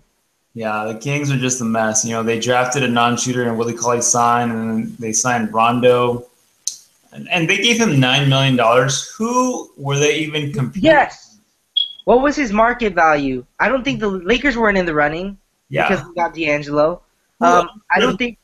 [0.54, 2.04] yeah, the Kings are just a mess.
[2.04, 6.26] You know, they drafted a non-shooter and Willie Cauley Stein, and they signed Rondo,
[7.12, 9.08] and, and they gave him nine million dollars.
[9.16, 10.84] Who were they even competing?
[10.84, 11.38] Yes.
[12.04, 13.44] What was his market value?
[13.60, 15.36] I don't think the Lakers weren't in the running
[15.68, 17.02] Yeah, because we got D'Angelo.
[17.40, 18.38] Um, I don't think.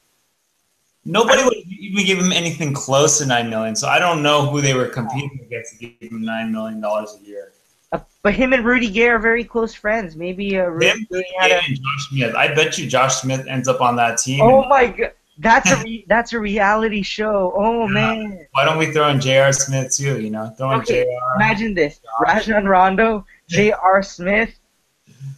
[1.04, 3.74] nobody would even give him anything close to nine million.
[3.74, 7.16] So I don't know who they were competing against to give him nine million dollars
[7.20, 7.52] a year.
[7.92, 10.16] Uh, but him and Rudy Gay are very close friends.
[10.16, 11.60] Maybe uh, Rudy Him, Gay a.
[11.60, 12.34] and Josh Smith.
[12.34, 14.40] I bet you Josh Smith ends up on that team.
[14.42, 17.52] Oh my god, that's a re- that's a reality show.
[17.56, 17.92] Oh Yeah.
[17.92, 19.52] man, Why don't we throw in J.R.
[19.52, 20.20] Smith too?
[20.20, 21.36] You know, throw in Okay, J.R.
[21.36, 24.02] imagine this: Rajon Rondo, J.R.
[24.02, 24.50] Smith.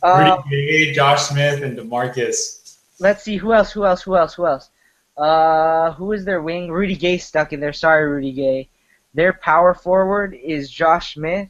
[0.02, 2.76] Uh, Rudy Gay, Josh Smith, and Demarcus.
[3.00, 4.70] let's see who else, who else, who else, who else.
[5.16, 6.70] Uh, who is their wing?
[6.70, 7.72] Rudy Gay stuck in there.
[7.72, 8.68] Sorry, Rudy Gay.
[9.14, 11.48] Their power forward is Josh Smith,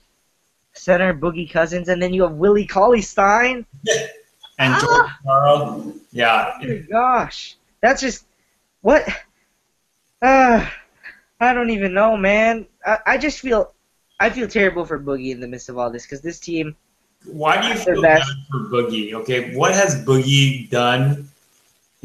[0.73, 3.67] center Boogie Cousins, and then you have Willie Cauley Stein.
[4.59, 5.19] And Ah!
[5.23, 5.93] Carl.
[6.13, 6.53] Yeah.
[6.63, 8.25] Oh my gosh, that's just
[8.87, 9.05] what.
[10.23, 10.65] Uh,
[11.41, 12.67] I don't even know, man.
[12.85, 13.75] I, I just feel,
[14.21, 16.77] I feel terrible for Boogie in the midst of all this because this team.
[17.25, 19.13] Why do you feel bad for Boogie?
[19.13, 21.29] Okay, what has Boogie done?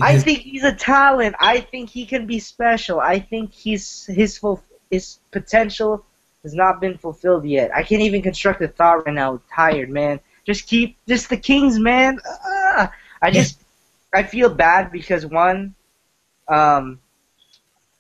[0.02, 1.36] I his- think he's a talent.
[1.40, 3.00] I think he can be special.
[3.00, 6.04] I think he's his full his potential
[6.42, 7.70] has not been fulfilled yet.
[7.76, 9.34] I can't even construct a thought right now.
[9.34, 10.20] I'm Tired, man.
[10.46, 12.20] Just keep just the Kings, man.
[12.26, 13.62] Ah, I just
[14.12, 15.76] I feel bad because one,
[16.48, 17.00] um,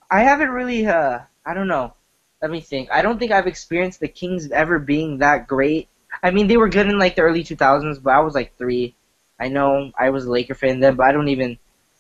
[0.10, 1.94] I haven't really uh I don't know.
[2.42, 2.92] Let me think.
[2.92, 5.90] I don't think I've experienced the Kings ever being that great.
[6.24, 8.96] I mean, they were good in like the early 2000s, but I was like three.
[9.40, 11.58] I know I was a Laker fan then, but I don't even.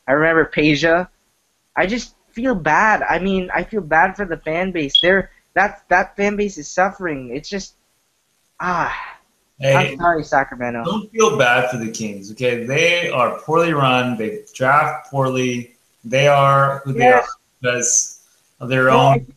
[0.08, 1.08] I remember Peja.
[1.76, 3.02] I just feel bad.
[3.04, 5.00] I mean, I feel bad for the fan base.
[5.02, 7.36] They're that that fan base is suffering.
[7.36, 7.76] It's just
[8.60, 9.18] ah.
[9.60, 10.84] Hey, I'm sorry, Sacramento.
[10.84, 12.32] don't feel bad for the Kings.
[12.32, 14.18] Okay, they are poorly run.
[14.18, 15.76] They draft poorly.
[16.04, 17.26] They are who they Yes.
[17.26, 17.28] are
[17.62, 18.24] because
[18.60, 19.28] of their Well, own.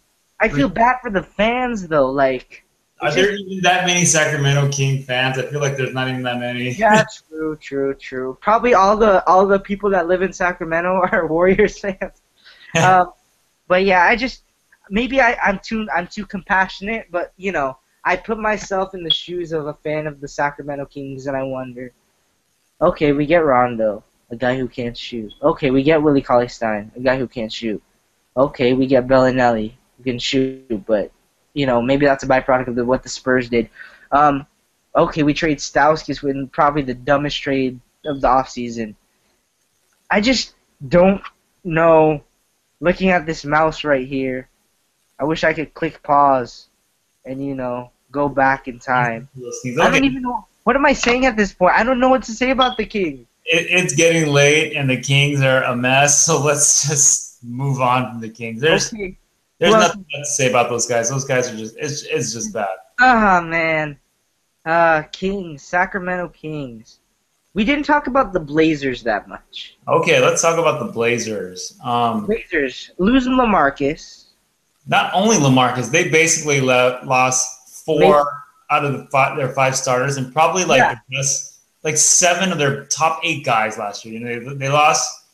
[0.41, 2.11] I feel bad for the fans though.
[2.11, 2.65] Like,
[3.01, 5.39] Are there even that many Sacramento King fans?
[5.39, 6.77] I feel like there's not even that many.
[6.77, 8.39] yeah, true, true, true.
[8.41, 12.23] Probably all the all the people that live in Sacramento are Warriors fans.
[12.81, 13.13] um,
[13.69, 14.45] but yeah, I just
[14.91, 19.11] maybe I, I'm too I'm too compassionate, but you know, I put myself in the
[19.11, 21.93] shoes of a fan of the Sacramento Kings, and I wonder,
[22.81, 24.05] okay, we get Rondo,
[24.35, 25.33] a guy who can't shoot.
[25.41, 27.83] Okay, we get Willie Cauley Stein, a guy who can't shoot.
[28.37, 31.13] Okay, we get Belinelli, who can shoot, but
[31.55, 33.71] you know, maybe that's a byproduct of the, what the Spurs did.
[34.11, 34.47] Um,
[34.95, 38.97] okay, we trade Stauskas with probably the dumbest trade of the offseason.
[40.11, 40.55] I just
[40.87, 41.23] don't
[41.63, 42.25] know.
[42.81, 44.49] Looking at this mouse right here,
[45.19, 46.67] I wish I could click pause
[47.25, 49.29] and, you know, go back in time.
[49.81, 50.47] I don't even know.
[50.65, 51.75] What am I saying at this point?
[51.75, 53.27] I don't know what to say about the Kings.
[53.45, 56.25] It, it's getting late and the Kings are a mess.
[56.25, 58.61] So let's just move on from the Kings.
[58.61, 59.19] There's Okay.
[59.59, 61.11] there's Well- nothing to say about those guys.
[61.11, 62.69] Those guys are just it's it's just bad.
[63.01, 63.99] Ah, man.
[64.65, 67.01] Uh, Kings, Sacramento Kings.
[67.53, 69.77] We didn't talk about the Blazers that much.
[69.87, 71.79] Okay, let's talk about the Blazers.
[71.85, 74.23] Um, Blazers losing Lamarcus.
[74.87, 80.17] not only Lamarcus, they basically lost four They- out of the five, their five starters,
[80.17, 80.95] and probably like Yeah.
[81.11, 81.54] the best,
[81.85, 84.15] like seven of their top eight guys last year.
[84.15, 85.27] You know, they, they lost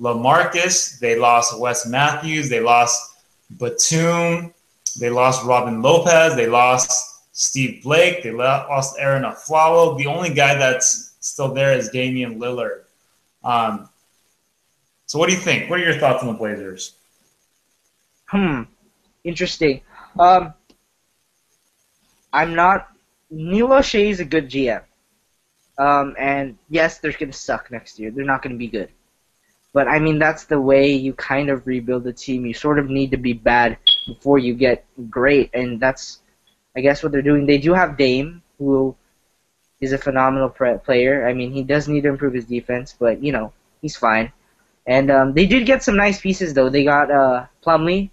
[0.00, 3.16] Lamarcus, they lost Wes Matthews, they lost
[3.58, 4.52] Batum,
[4.98, 9.98] they lost Robin Lopez, they lost Steve Blake, they lost Arron Afflalo.
[9.98, 12.84] The only guy that's still there is Damian Lillard.
[13.44, 13.88] Um,
[15.06, 15.70] so, what do you think?
[15.70, 16.94] What are your thoughts on the Blazers?
[18.26, 18.62] Hmm.
[19.24, 19.82] Interesting.
[20.18, 20.54] Um,
[22.32, 22.88] I'm not.
[23.30, 24.82] Neil Olshey is a good GM.
[25.78, 28.10] Um, and yes, they're gonna suck next year.
[28.10, 28.90] They're not gonna be good.
[29.72, 32.46] But I mean, that's the way you kind of rebuild a team.
[32.46, 36.20] You sort of need to be bad before you get great, and that's,
[36.76, 37.46] I guess, what they're doing.
[37.46, 38.96] They do have Dame, who
[39.80, 41.28] is a phenomenal player.
[41.28, 44.32] I mean, he does need to improve his defense, but you know, he's fine.
[44.86, 46.70] And um, they did get some nice pieces though.
[46.70, 48.10] They got uh, Plumlee.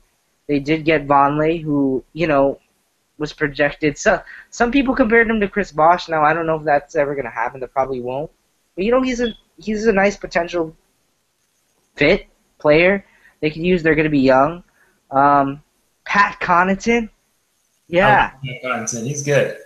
[0.48, 2.60] They did get Vonleh, who you know
[3.18, 3.98] was projected.
[3.98, 6.10] So some people compared him to Chris Bosh.
[6.10, 7.60] Now I don't know if that's ever gonna happen.
[7.62, 8.32] That probably won't.
[8.76, 10.76] But you know he's a he's a nice potential
[11.96, 12.28] fit
[12.60, 13.06] player.
[13.42, 13.84] They could use.
[13.84, 14.64] They're gonna be young.
[15.12, 15.62] Um,
[16.06, 17.10] Pat Connaughton.
[17.88, 18.32] Yeah.
[18.34, 19.06] I like Connaughton.
[19.06, 19.58] he's good.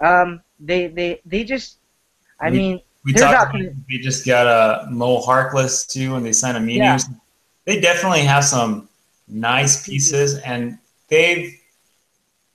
[0.00, 0.42] Um.
[0.58, 1.76] They they they just.
[2.40, 3.32] I We- mean, We talked.
[3.54, 6.98] not About, they just got a Mo Harkless too, and they signed a Yeah.
[7.66, 8.88] They definitely have some
[9.28, 10.78] nice pieces, and
[11.08, 11.58] they've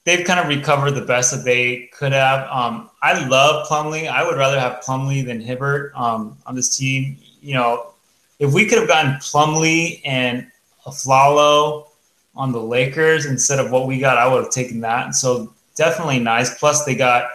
[0.04, 2.48] they've kind of recovered the best that they could have.
[2.50, 4.08] Um, I love Plumlee.
[4.08, 7.18] I would rather have Plumlee than Hibbert um, on this team.
[7.40, 7.92] You know,
[8.38, 10.46] if we could have gotten Plumlee and
[10.86, 11.86] Afflalo
[12.34, 15.14] on the Lakers instead of what we got, I would have taken that.
[15.14, 16.58] So definitely nice.
[16.58, 17.30] Plus, they got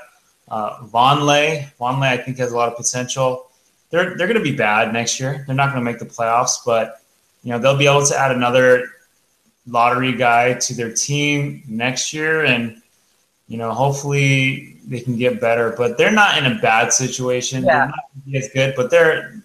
[0.49, 1.71] uh, Vonleh.
[1.79, 3.49] Vonleh, I think, has a lot of potential.
[3.89, 5.43] They're they're going to be bad next year.
[5.47, 7.01] They're not going to make the playoffs, but
[7.43, 8.89] you know they'll be able to add another
[9.67, 12.81] lottery guy to their team next year, and
[13.47, 15.73] you know hopefully they can get better.
[15.77, 17.63] But they're not in a bad situation.
[17.63, 17.91] Yeah.
[18.25, 19.43] They're not as good, but they're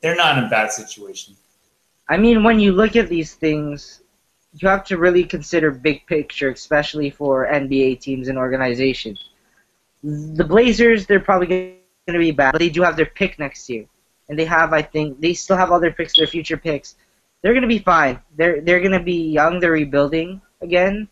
[0.00, 1.36] they're not in a bad situation.
[2.08, 4.02] I mean, when you look at these things,
[4.54, 9.30] you have to really consider big picture, especially for NBA teams and organizations.
[10.02, 11.78] The Blazers, they're probably going
[12.08, 13.86] to be bad, but they do have their pick next year,
[14.28, 16.96] and they have, I think, they still have all their picks, their future picks.
[17.42, 18.20] They're going to be fine.
[18.36, 19.60] They're they're going to be young.
[19.60, 21.08] They're rebuilding again,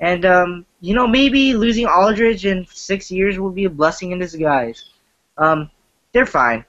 [0.00, 4.18] and um, you know, maybe losing Aldridge in six years will be a blessing in
[4.18, 4.90] disguise.
[5.38, 5.70] Um,
[6.12, 6.64] they're fine.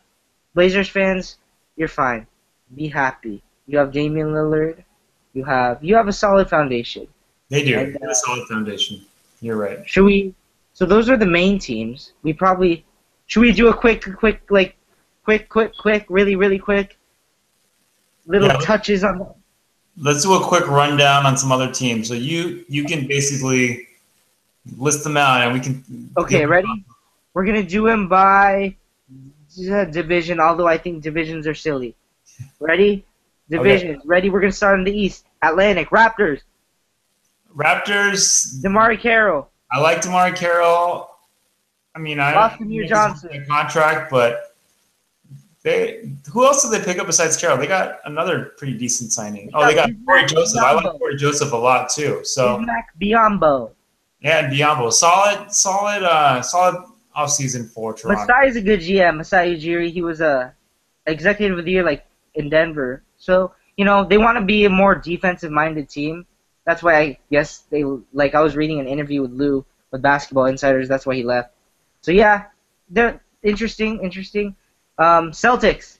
[0.55, 1.37] Blazers fans,
[1.75, 2.25] you're fine.
[2.75, 3.43] Be happy.
[3.67, 4.83] You have Damian Lillard.
[5.33, 7.07] You have you have a solid foundation.
[7.49, 7.77] They do.
[7.77, 9.01] And, They have a solid foundation.
[9.41, 9.87] You're right.
[9.87, 10.33] Should we?
[10.73, 12.13] So those are the main teams.
[12.23, 12.85] We probably
[13.27, 14.75] should we do a quick, quick, like,
[15.23, 16.96] quick, quick, quick, really, really quick,
[18.27, 18.57] little Yeah.
[18.57, 19.25] touches on.
[19.99, 22.07] Let's do a quick rundown on some other teams.
[22.07, 23.87] So you you can basically
[24.77, 26.11] list them out, and we can.
[26.17, 26.67] Okay, ready?
[27.33, 28.75] We're gonna do them by
[29.71, 30.39] uh, division.
[30.39, 31.95] Although I think divisions are silly.
[32.59, 33.05] Ready?
[33.49, 34.03] Divisions.
[34.05, 34.29] Ready?
[34.29, 35.25] We're gonna start in the East.
[35.41, 36.41] Atlantic Raptors.
[37.55, 38.61] Raptors.
[38.61, 39.49] DeMarre Carroll.
[39.71, 41.09] I like DeMarre Carroll.
[41.95, 43.45] I mean, I I Johnson.
[43.49, 44.46] contract, but
[45.67, 47.57] they who else did they pick up besides Carroll?
[47.57, 49.49] They got another pretty decent signing.
[49.53, 50.63] Oh, they got Cory Joseph.
[50.63, 50.85] I like.
[50.97, 52.21] Cory Joseph a lot too.
[52.23, 53.71] So Mac Biombo.
[54.21, 56.83] yeah, and Diablo, solid, solid, uh, solid
[57.15, 58.21] offseason for Toronto.
[58.21, 59.17] Masai is a good GM.
[59.17, 60.53] Masai Ujiri, he was a
[61.05, 62.05] executive of the year like
[62.35, 63.03] in Denver.
[63.17, 66.25] So you know they want to be a more defensive minded team.
[66.65, 68.35] That's why I guess they like.
[68.35, 70.87] I was reading an interview with Lou with Basketball Insiders.
[70.87, 71.51] That's why he left.
[72.01, 72.45] So yeah,
[72.89, 73.99] they're interesting.
[74.01, 74.55] Interesting.
[74.97, 75.97] Um, Celtics.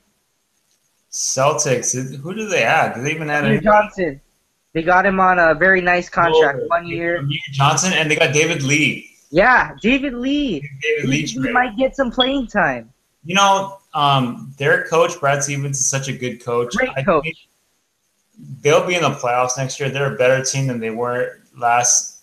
[1.12, 2.16] Celtics.
[2.18, 2.96] Who do they add?
[2.96, 3.62] Do they even add Amir?
[3.62, 4.22] Johnson.
[4.74, 7.18] They got him on a very nice contract, Oh, one year.
[7.18, 9.10] Amir Johnson, and they got David Lee.
[9.30, 10.62] Yeah, David Lee.
[10.82, 12.92] David Lee He, he might get some playing time.
[13.26, 16.76] You know, um, their coach Brad Stevens is such a good coach.
[16.76, 17.48] Great I coach.
[18.62, 19.90] they'll be in the playoffs next year.
[19.90, 22.22] They're a better team than they were last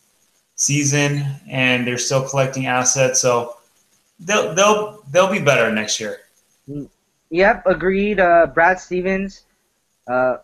[0.55, 3.21] season, and they're still collecting assets.
[3.21, 3.57] So
[4.21, 6.21] they'll they'll they'll be better next year.
[7.31, 8.21] Yep, agreed.
[8.21, 9.45] Uh, Brad Stevens,
[10.09, 10.39] uh,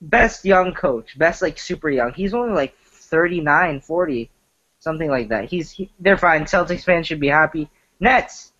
[0.00, 2.12] best young coach, best like super young.
[2.12, 4.30] He's only like 39, 40,
[4.78, 5.46] something like that.
[5.46, 6.44] He's he, they're fine.
[6.44, 7.68] Celtics fans should be happy.
[8.00, 8.52] Nets.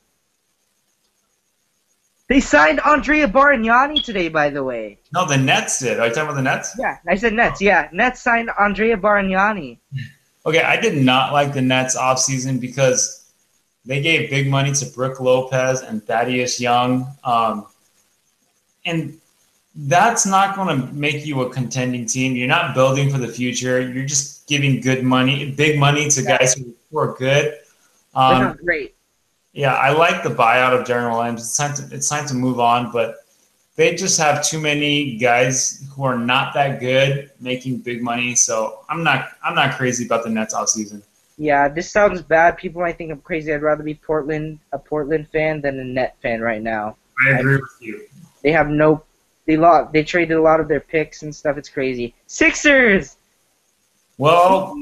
[2.27, 4.99] They signed Andrea Bargnani today, by the way.
[5.13, 6.01] No, the Nets did.
[6.01, 6.75] Are you talking about the Nets?
[6.79, 7.61] Yeah, I said Nets.
[7.61, 9.79] Yeah, Nets signed Andrea Bargnani.
[10.47, 13.24] Okay, I did not like the Nets offseason because
[13.87, 17.07] They gave big money to Brook Lopez and Thaddeus Young.
[17.23, 17.67] Um,
[18.87, 19.19] and
[19.75, 22.37] that's not going to make you a contending team.
[22.37, 23.81] You're not building for the future.
[23.81, 27.59] You're just giving good money, big money to guys who are good.
[28.15, 28.95] Um, They're not great.
[29.53, 31.43] Yeah, I like the buyout of Deron Williams.
[31.43, 33.19] It's time to it's time to move on, but
[33.77, 38.35] they just have too many guys who are not that good making big money.
[38.35, 41.03] So I'm not I'm not crazy about the Nets all season.
[41.37, 42.57] Yeah, this sounds bad.
[42.57, 43.53] People might think I'm crazy.
[43.53, 46.97] I'd rather be Portland a Portland fan than a Net fan right now.
[47.27, 48.07] I agree I, with you.
[48.43, 49.03] They have no
[49.47, 49.93] they lost.
[49.93, 51.59] They traded a lot of their picks and stuff.
[51.59, 52.15] It's crazy.
[52.27, 53.17] Sixers.
[54.17, 54.75] Well,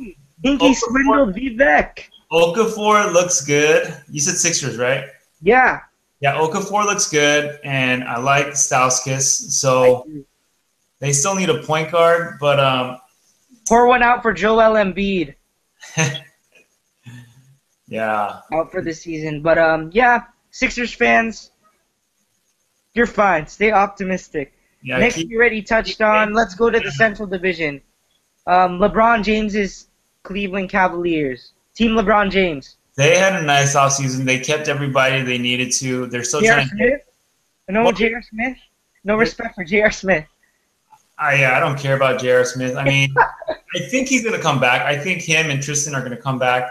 [0.44, 2.08] Hinkie swindled Vivek.
[2.30, 3.94] Okafor looks good.
[4.08, 5.06] You said Sixers, right?
[5.40, 5.80] Yeah.
[6.20, 9.22] Yeah, Okafor looks good, and I like Stauskas.
[9.22, 10.06] So
[11.00, 12.98] they still need a point guard, but um,
[13.66, 15.34] pour one out for Joel Embiid.
[17.92, 19.42] yeah, out for the season.
[19.42, 21.50] But um, yeah, Sixers fans,
[22.94, 23.46] you're fine.
[23.46, 24.52] Stay optimistic.
[24.82, 26.32] Yeah, Next, keep, you already touched on.
[26.32, 27.80] Let's go to the Central Division.
[28.46, 29.88] Um, LeBron James's
[30.22, 31.52] Cleveland Cavaliers.
[31.74, 32.76] Team LeBron James.
[32.96, 34.24] They had a nice offseason.
[34.24, 36.06] They kept everybody they needed to.
[36.06, 36.54] They're still J.R.
[36.56, 37.00] trying Smith?
[37.68, 37.72] to.
[37.72, 38.22] No J.R.
[38.22, 38.58] Smith?
[39.04, 39.90] No respect for J.R.
[39.90, 40.26] Smith.
[41.18, 42.44] I, yeah, I don't care about J.R.
[42.44, 42.76] Smith.
[42.76, 43.14] I mean,
[43.48, 44.82] I think he's going to come back.
[44.82, 46.70] I think him and Tristan are going to come back.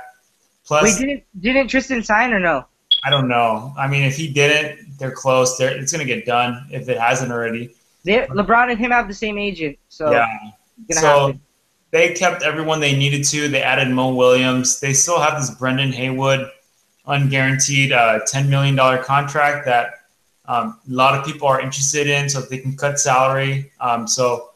[0.65, 2.65] Plus, Wait, didn't, didn't Tristan sign or no?
[3.03, 3.73] I don't know.
[3.77, 5.57] I mean, if he didn't, they're close.
[5.57, 7.73] They're, it's going to get done if it hasn't already.
[8.03, 10.27] They, LeBron and him have the same agent, so yeah.
[10.89, 11.37] So
[11.91, 13.47] they kept everyone they needed to.
[13.47, 14.79] They added Mo Williams.
[14.79, 16.49] They still have this Brendan Haywood
[17.07, 19.93] unguaranteed uh, $10 million contract that
[20.45, 23.71] um, a lot of people are interested in, so if they can cut salary.
[23.79, 24.51] Um, so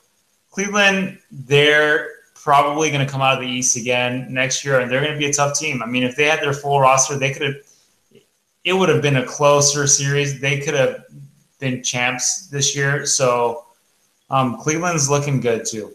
[0.51, 2.09] Cleveland, they're
[2.45, 5.17] probably going to come out of the East again next year, and they're going to
[5.17, 5.81] be a tough team.
[5.81, 7.55] I mean, if they had their full roster, they could have.
[8.63, 10.39] It would have been a closer series.
[10.39, 11.05] They could have
[11.59, 13.05] been champs this year.
[13.05, 13.65] So
[14.29, 15.93] um, Cleveland's looking good too.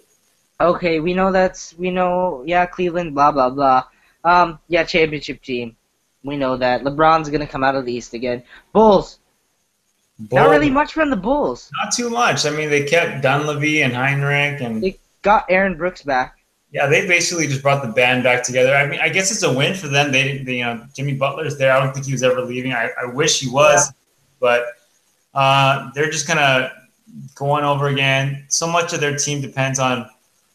[0.61, 2.43] Okay, we know that's we know.
[2.45, 3.15] Yeah, Cleveland.
[3.15, 3.85] Blah blah blah.
[4.25, 5.77] Um, yeah, championship team.
[6.23, 8.43] We know that LeBron's gonna come out of the East again.
[8.73, 9.19] Bulls.
[10.19, 10.33] Bulls.
[10.33, 11.71] Not really much from the Bulls.
[11.83, 12.45] Not too much.
[12.45, 16.40] I mean, they kept Dunleavy and Hinrich and they got Aaron Brooks back.
[16.73, 18.75] Yeah, they basically just brought the band back together.
[18.77, 20.13] I mean, I guess it's a win for them.
[20.13, 21.73] They, they you know, Jimmy Butler's there.
[21.73, 22.73] I don't think he was ever leaving.
[22.73, 23.93] I, I wish he was, yeah.
[24.39, 24.67] but
[25.35, 26.71] uh, they're just kind of
[27.35, 28.45] going over again.
[28.49, 30.09] So much of their team depends on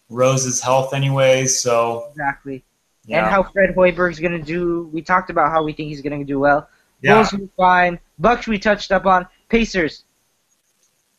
[0.10, 1.60] Rose's health, anyways.
[1.60, 2.64] So exactly,
[3.06, 3.20] yeah.
[3.20, 4.90] and how Fred Hoiberg's gonna do.
[4.94, 6.70] We talked about how we think he's gonna do well.
[7.02, 7.16] Yeah.
[7.16, 8.00] Bulls will fine.
[8.20, 9.28] Bucks we touched up on.
[9.50, 10.06] Pacers.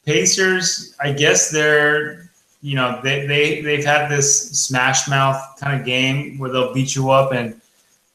[0.05, 2.26] Pacers, I guess they're
[2.67, 6.97] you know they they they've had this smash mouth kind of game where they'll beat
[6.97, 7.61] you up and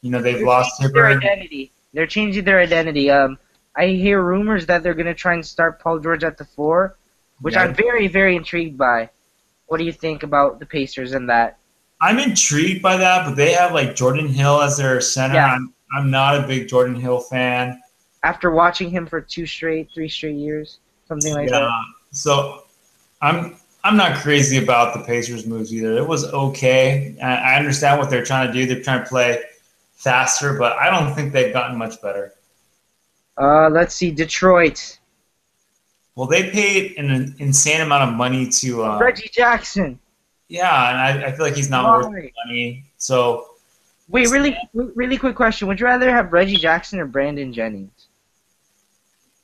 [0.02, 1.72] you know they've they're lost their identity.
[1.93, 3.10] They're changing their identity.
[3.10, 3.38] Um,
[3.78, 6.97] I hear rumors that they're gonna try and start Paul George at the four,
[7.39, 7.64] which yeah.
[7.64, 9.10] I'm very very intrigued by.
[9.68, 11.58] What do you think about the Pacers and that?
[12.02, 15.36] I'm intrigued by that, but they have like Jordan Hill as their center.
[15.36, 15.54] Yeah.
[15.54, 17.80] I'm, I'm not a big Jordan Hill fan.
[18.24, 21.60] After watching him for two straight, three straight years, something like yeah.
[21.60, 21.84] that.
[22.12, 22.64] So
[23.22, 25.98] I'm I'm not crazy about the Pacers moves either.
[25.98, 27.18] It was okay.
[27.22, 28.66] I understand what they're trying to do.
[28.66, 29.44] They're trying to play
[29.94, 32.34] faster, but I don't think they've gotten much better.
[33.38, 35.00] Uh, let's see, Detroit.
[36.16, 40.00] Well, they paid an insane amount of money to uh, Reggie Jackson.
[40.48, 42.08] Yeah, and I, I feel like he's not Why?
[42.08, 42.84] worth the money.
[42.98, 43.56] So,
[44.10, 48.01] wait, really, really quick question: Would you rather have Reggie Jackson or Brandon Jennings?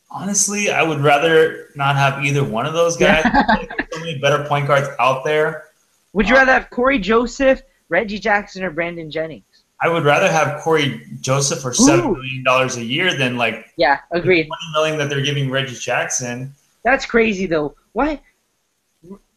[0.10, 3.24] Honestly, I would rather not have either one of those guys.
[3.24, 5.66] There's so many better point guards out there.
[6.14, 9.44] Would you uh, rather have Cory Joseph, Reggie Jackson, or Brandon Jennings?
[9.80, 14.00] I would rather have Cory Joseph for seven million dollars a year than like yeah,
[14.12, 14.48] agreed.
[14.48, 16.54] Twenty million that they're giving Reggie Jackson.
[16.84, 17.76] That's crazy though.
[17.94, 18.22] Why?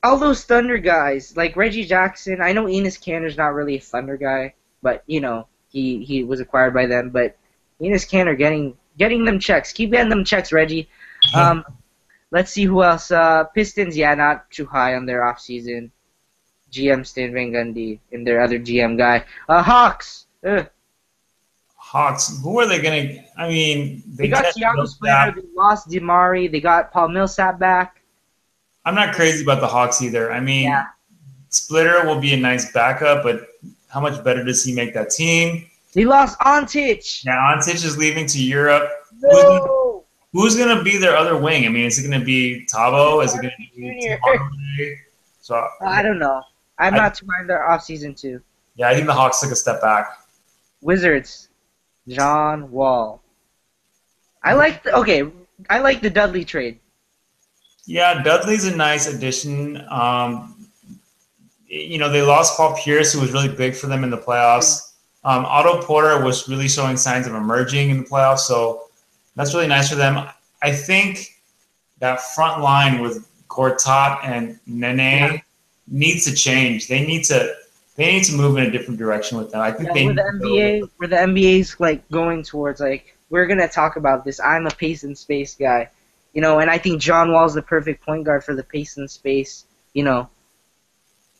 [0.03, 2.41] All those Thunder guys, like Reggie Jackson.
[2.41, 6.41] I know Enes Kanter's not really a Thunder guy, but you know he he was
[6.41, 7.11] acquired by them.
[7.11, 7.37] But
[7.81, 9.73] Enes Kanter getting getting them checks.
[9.73, 10.89] Keep getting them checks, Reggie.
[11.35, 11.65] Um,
[12.31, 13.11] let's see who else.
[13.11, 15.91] Uh, Pistons, yeah, not too high on their off season.
[16.71, 19.25] GM Stan Van Gundy and their other GM guy.
[19.49, 20.27] Uh, Hawks.
[20.45, 20.69] Ugh.
[21.77, 22.41] Hawks.
[22.43, 23.23] Who are they going to?
[23.37, 25.35] I mean, they, they got Tiago Splitter.
[25.41, 26.51] They lost DeMarre.
[26.51, 28.03] They got Paul Millsap back.
[28.85, 30.33] I'm not crazy about the Hawks either.
[30.33, 30.87] I mean, yeah.
[31.49, 33.49] Splitter will be a nice backup, but
[33.89, 35.70] how much better does he make that team?
[35.93, 37.25] They lost Antic.
[37.25, 38.91] Yeah, Antic is leaving to Europe.
[39.21, 40.05] No.
[40.33, 41.67] Who's going to be their other wing?
[41.67, 43.25] I mean, is it going to be Thabo?
[43.25, 44.97] Is it going to be
[45.41, 46.43] So I don't know.
[46.79, 48.41] I'm I, not too mind their off season too.
[48.77, 50.07] Yeah, I think the Hawks took a step back.
[50.81, 51.49] Wizards.
[52.09, 53.23] John Wall.
[54.43, 55.25] I like the, okay.
[55.69, 56.79] I like the Dudley trade.
[57.85, 59.85] Yeah, Dudley's a nice addition.
[59.91, 60.69] Um,
[61.67, 64.90] you know, they lost Paul Pierce, who was really big for them in the playoffs.
[65.25, 68.85] Um, Otto Porter was really showing signs of emerging in the playoffs, so
[69.37, 70.27] that's really nice for them.
[70.63, 71.37] I think
[71.99, 75.37] that front line with Gortat and Nene Yeah.
[75.89, 76.89] needs to change.
[76.89, 77.55] They need to
[77.97, 79.61] they need to move in a different direction with them.
[79.61, 82.43] I think Yeah, they where the need to go- NBA, where the NBA's like going
[82.43, 84.41] towards like we're gonna talk about this.
[84.41, 85.91] I'm a pace and space guy,
[86.33, 89.11] you know, and I think John Wall's the perfect point guard for the pace and
[89.11, 90.29] space, you know,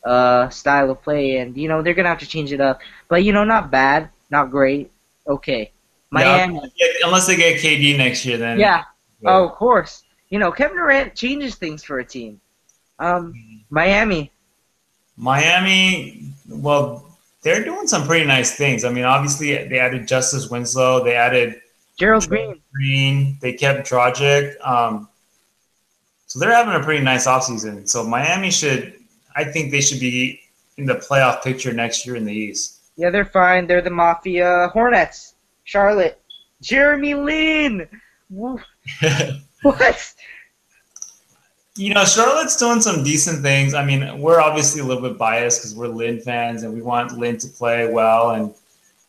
[0.05, 1.37] uh, style of play.
[1.37, 4.09] And you know they're gonna have to change it up, but you know, not bad,
[4.29, 4.91] not great,
[5.27, 5.71] okay.
[6.09, 8.83] Miami, Yeah, yeah, unless they get KD next year, then yeah,
[9.25, 10.03] oh, of course.
[10.29, 12.39] You know, Kevin Durant changes things for a team.
[12.99, 13.33] Um,
[13.69, 14.31] Miami,
[15.17, 17.05] Miami, well,
[17.43, 18.83] they're doing some pretty nice things.
[18.83, 21.61] I mean, obviously they added Justice Winslow, they added
[21.97, 22.59] Gerald Green.
[22.73, 24.55] Green, they kept Dragic.
[24.65, 25.07] Um,
[26.25, 27.87] so they're having a pretty nice offseason.
[27.87, 28.95] So Miami should,
[29.35, 30.41] I think they should be
[30.77, 32.79] in the playoff picture next year in the East.
[32.95, 33.67] Yeah, they're fine.
[33.67, 35.35] They're the Mafia Hornets.
[35.63, 36.21] Charlotte.
[36.61, 37.87] Jeremy Lin.
[39.63, 40.15] What?
[41.75, 43.73] you know, Charlotte's doing some decent things.
[43.75, 47.17] I mean, we're obviously a little bit biased because we're Lin fans and we want
[47.17, 48.31] Lin to play well.
[48.31, 48.53] And,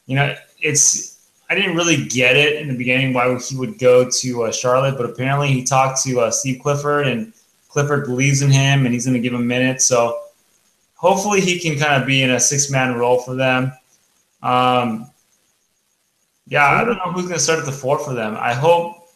[0.07, 4.09] you know, it's, I didn't really get it in the beginning why he would go
[4.09, 7.33] to uh, Charlotte, but apparently he talked to uh, Steve Clifford and
[7.73, 9.87] Clifford believes in him and he's going to give him minutes.
[9.87, 10.21] So
[10.95, 13.73] hopefully he can kind of be in a six man role for them.
[14.43, 15.11] Um,
[16.47, 18.37] yeah, I don't know who's going to start at the four for them.
[18.39, 19.09] I hope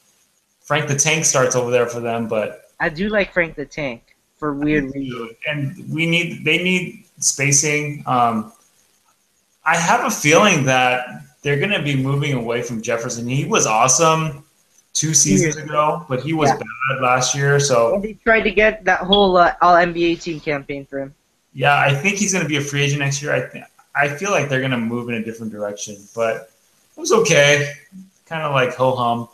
[0.62, 4.16] Frank the Tank starts over there for them, but I do like Frank the Tank
[4.38, 5.32] for weird reasons.
[5.46, 8.04] and we need they need spacing.
[8.06, 8.52] Um,
[9.66, 11.06] I have a feeling that
[11.42, 13.28] they're going to be moving away from Jefferson.
[13.28, 14.45] He was awesome
[14.96, 16.56] two seasons ago, but he was Yeah.
[16.88, 17.60] bad last year.
[17.60, 21.14] So And they tried to get that whole uh, All NBA team campaign for him.
[21.52, 23.32] yeah, I think he's going to be a free agent next year.
[23.32, 26.50] I think I feel like they're going to move in a different direction, but
[26.96, 27.72] it was okay.
[28.26, 29.28] Kind of like ho hum.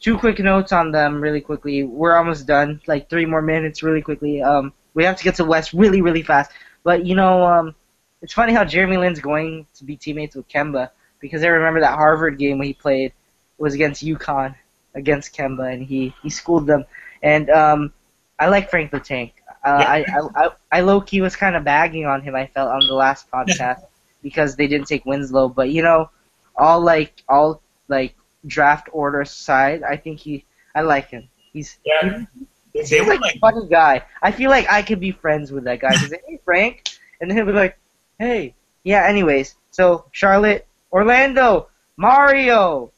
[0.00, 1.82] Two quick notes on them, really quickly.
[1.84, 2.80] We're almost done.
[2.86, 4.42] Like three more minutes, really quickly.
[4.42, 6.50] Um, we have to get to West really, really fast.
[6.84, 7.74] But you know, um,
[8.22, 10.90] it's funny how Jeremy Lin's going to be teammates with Kemba
[11.20, 13.12] because I remember that Harvard game when he played
[13.58, 14.54] was against UConn
[14.94, 16.84] against Kemba, and he he schooled them.
[17.22, 17.92] And um,
[18.38, 19.34] I like Frank the Tank.
[19.64, 22.34] Uh, I, I I I low key was kind of bagging on him.
[22.34, 23.84] I felt on the last podcast
[24.22, 26.10] because they didn't take Winslow, but you know,
[26.56, 28.14] all like all like
[28.46, 31.28] draft order aside, I think he I like him.
[31.52, 32.24] He's Yeah,
[32.72, 34.02] he they seems like, like a funny guy.
[34.22, 35.96] I feel like I could be friends with that guy.
[35.96, 36.88] He's hey Frank,
[37.20, 37.78] and then he'll be like,
[38.18, 39.06] hey, yeah.
[39.06, 42.92] Anyways, so Charlotte, Orlando, Mario,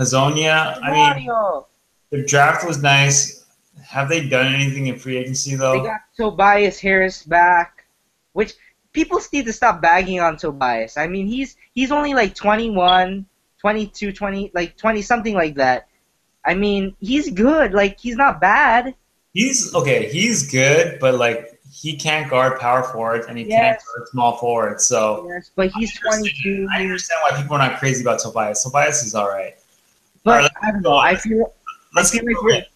[0.00, 0.80] Hezonja.
[0.82, 1.30] I mean,
[2.10, 3.44] the draft was nice.
[3.84, 5.72] Have they done anything in free agency though?
[5.72, 7.84] They got Tobias Harris back,
[8.32, 8.54] which
[8.92, 10.96] people need to stop bagging on Tobias.
[10.96, 13.26] I mean, he's he's only like 21,
[13.58, 15.88] 22, 20, like 20 something like that.
[16.44, 17.72] I mean, he's good.
[17.74, 18.94] Like he's not bad.
[19.34, 20.08] He's okay.
[20.10, 24.86] He's good, but like he can't guard power forwards and he can't guard small forwards.
[24.86, 26.68] So Yes, but he's I 22.
[26.72, 28.62] I understand why people are not crazy about Tobias.
[28.62, 29.54] Tobias is all right.
[30.24, 30.96] But Alright, I don't know.
[30.96, 31.52] I feel
[31.94, 32.66] Let's I feel like we're-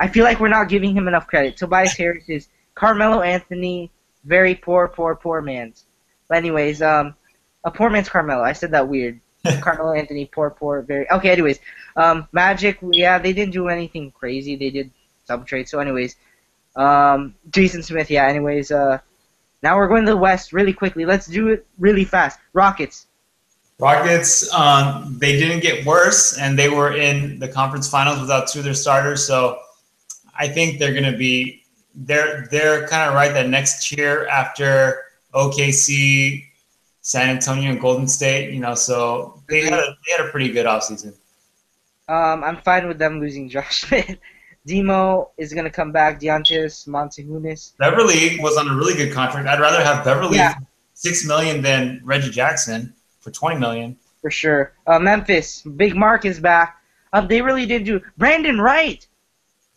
[0.00, 1.56] I feel like we're not giving him enough credit.
[1.56, 3.92] Tobias Harris is Carmelo Anthony,
[4.24, 5.84] very poor, poor, poor man's.
[6.28, 7.14] But anyways, um,
[7.64, 8.42] a poor man's Carmelo.
[8.42, 9.20] I said that weird.
[9.60, 11.08] Carmelo Anthony, poor, poor, very.
[11.10, 11.60] Okay, anyways,
[11.96, 12.78] um, Magic.
[12.82, 14.56] Yeah, they didn't do anything crazy.
[14.56, 14.90] They did
[15.24, 15.70] some trades.
[15.70, 16.16] So, anyways,
[16.76, 18.10] um, Jason Smith.
[18.10, 18.26] Yeah.
[18.26, 18.98] Anyways, uh,
[19.62, 21.04] now we're going to the West really quickly.
[21.06, 22.38] Let's do it really fast.
[22.52, 23.06] Rockets.
[23.80, 28.60] Rockets, um, they didn't get worse, and they were in the conference finals without two
[28.60, 29.26] of their starters.
[29.26, 29.58] So
[30.38, 31.62] I think they're going to be
[31.96, 35.02] they're they're kind of right that next year after
[35.34, 36.44] OKC,
[37.00, 38.52] San Antonio, and Golden State.
[38.54, 41.14] You know, so they had a, they had a pretty good offseason.
[42.08, 44.18] Um, I'm fine with them losing Josh Smith.
[44.66, 46.20] Demo is gonna come back.
[46.20, 47.76] Donatas Motiejunas.
[47.76, 49.46] Beverley was on a really good contract.
[49.48, 50.54] I'd rather have Beverley Yeah.
[50.94, 52.93] six million than Reggie Jackson
[53.24, 53.96] for twenty million.
[54.20, 54.72] for sure.
[54.86, 56.80] Uh, Memphis, Big Marc is back.
[57.12, 59.06] Um, they really did do Brandon Wright.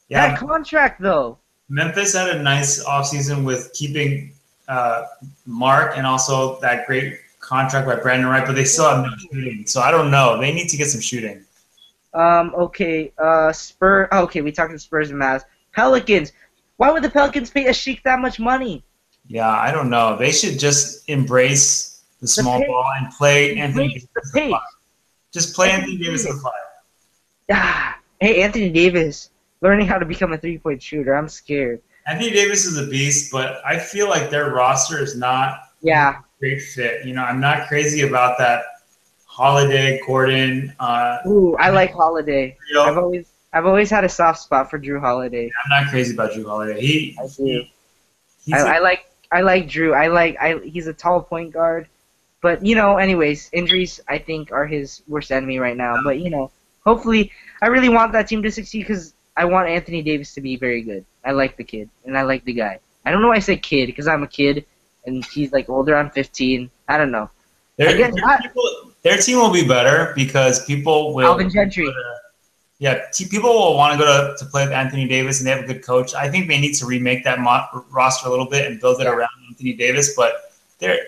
[0.10, 1.38] Yeah, That contract though.
[1.70, 4.34] Memphis had a nice offseason with keeping
[4.68, 5.04] uh,
[5.45, 9.66] Marc and also that great contract by Brandon Wright, but they still have no shooting.
[9.66, 10.39] So I don't know.
[10.39, 11.43] They need to get some shooting.
[12.14, 13.12] Um, okay.
[13.18, 14.08] Uh, Spur.
[14.12, 15.43] oh, okay, we talked to Spurs and Mavs.
[15.74, 16.32] Pelicans.
[16.78, 18.84] Why would the Pelicans pay Asik that much money?
[19.28, 20.18] Yeah, I don't know.
[20.18, 21.87] They should just embrace
[22.22, 22.68] the small pace.
[22.68, 24.07] ball and play Anthony Davis.
[24.15, 24.55] the pace.
[25.34, 26.51] Just play Anthony Davis at five.
[27.51, 29.30] Ah, hey, Anthony Davis,
[29.61, 31.13] learning how to become a three point shooter.
[31.15, 31.82] I'm scared.
[32.05, 36.24] Anthony Davis is a beast, but I feel like their roster is not Yeah, a
[36.39, 37.05] great fit.
[37.05, 38.63] You know, I'm not crazy about that
[39.26, 40.74] Holiday, Gordon.
[40.80, 42.57] Uh, ooh, I like Holiday.
[42.70, 42.84] trio.
[42.84, 45.45] I've always I've always had a soft spot for Jrue Holiday.
[45.65, 46.80] I'm not crazy about Jrue Holiday.
[46.82, 47.63] He, I do.
[48.45, 49.95] he I, I like I like Jrue.
[49.95, 51.88] I like I he's a tall point guard.
[52.42, 56.02] But you know, anyways, injuries I think are his worst enemy right now.
[56.04, 56.52] But you know,
[56.86, 57.32] hopefully,
[57.62, 60.82] I really want that team to succeed because I want Anthony Davis to be very
[60.82, 61.06] good.
[61.26, 62.80] I like the kid and I like the guy.
[63.06, 64.66] I don't know why I say kid because I'm a kid
[65.06, 65.96] and he's like older.
[65.96, 66.70] I'm 15.
[66.88, 67.30] I don't know.
[67.78, 68.12] their, their,
[68.42, 68.64] people,
[69.02, 71.26] their team will be better because people will.
[71.28, 71.92] Alvin Gentry.
[72.80, 75.64] Yeah, people will want to go to, to play with Anthony Davis, and they have
[75.64, 76.14] a good coach.
[76.14, 79.06] I think they need to remake that mo- roster a little bit and build it
[79.06, 79.14] Yeah.
[79.14, 80.16] around Anthony Davis.
[80.16, 81.00] But they're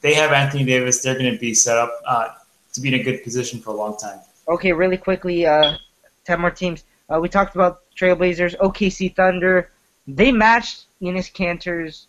[0.00, 1.02] they have Anthony Davis.
[1.02, 2.28] They're going to be set up uh,
[2.72, 4.20] to be in a good position for a long time.
[4.48, 5.76] Okay, really quickly, uh,
[6.24, 6.84] ten more teams.
[7.08, 9.70] Uh, we talked about Trailblazers, OKC Thunder.
[10.06, 12.06] They matched Enes Kanter's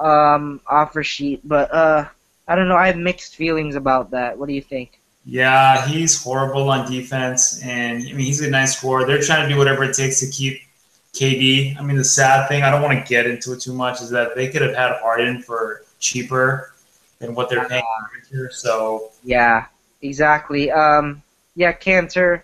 [0.00, 2.06] um, offer sheet, but uh,
[2.46, 2.76] I don't know.
[2.76, 4.38] I have mixed feelings about that.
[4.38, 5.00] What do you think?
[5.26, 9.06] Yeah, he's horrible on defense, and I mean he's a nice scorer.
[9.06, 10.60] They're trying to do whatever it takes to keep
[11.14, 11.78] KD.
[11.78, 14.10] I mean the sad thing, I don't want to get into it too much, is
[14.10, 16.73] that they could have had Harden for cheaper
[17.24, 17.84] than what they're paying
[18.30, 18.50] here.
[18.50, 19.66] So Yeah,
[20.02, 20.70] exactly.
[20.70, 21.22] Um,
[21.54, 22.42] yeah, Kanter.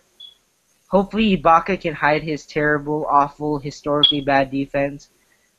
[0.88, 5.08] Hopefully, Ibaka can hide his terrible, awful, historically bad defense.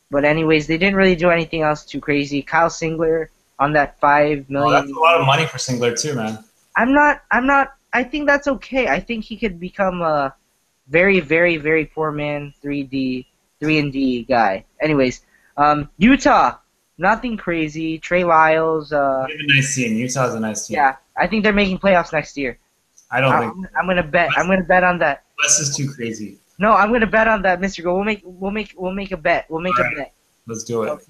[0.09, 2.41] But anyways, they didn't really do anything else too crazy.
[2.41, 3.27] Kyle Singler
[3.59, 6.43] on that five well, that's a lot of money for Singler too, man.
[6.75, 7.21] I'm not.
[7.31, 7.75] I'm not.
[7.93, 8.87] I think that's okay.
[8.87, 10.33] I think he could become a
[10.87, 13.25] very, very, very poor man, 3D,
[13.59, 14.65] 3 and D guy.
[14.81, 15.25] Anyways,
[15.57, 16.57] um, Utah,
[17.01, 17.97] nothing crazy.
[17.97, 18.93] Trey Lyles.
[18.93, 19.97] Uh, have a nice team.
[19.97, 20.75] Utah's a nice team.
[20.75, 22.57] yeah, I think they're making playoffs next year.
[23.09, 24.29] I don't think I'm, I'm gonna bet.
[24.37, 25.23] I'm gonna bet on that.
[25.41, 26.37] West is too crazy.
[26.59, 27.83] No, I'm gonna bet on that, Mr.
[27.83, 27.95] Go.
[27.95, 28.21] We'll make.
[28.23, 28.73] We'll make.
[28.77, 29.49] We'll make a bet.
[29.49, 29.93] We'll make Alright.
[29.93, 30.13] a bet.
[30.47, 31.01] Let's do it.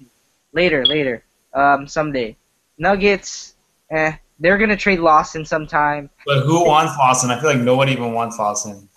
[0.52, 1.22] Later, later.
[1.54, 2.36] Um, someday.
[2.78, 3.54] Nuggets.
[3.90, 6.10] Eh, they're gonna trade Lawson sometime.
[6.26, 7.30] But who wants Lawson?
[7.30, 8.88] I feel like nobody even wants Lawson.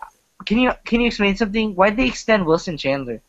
[0.45, 1.75] Can you can you explain something?
[1.75, 3.21] Why'd they extend Wilson Chandler?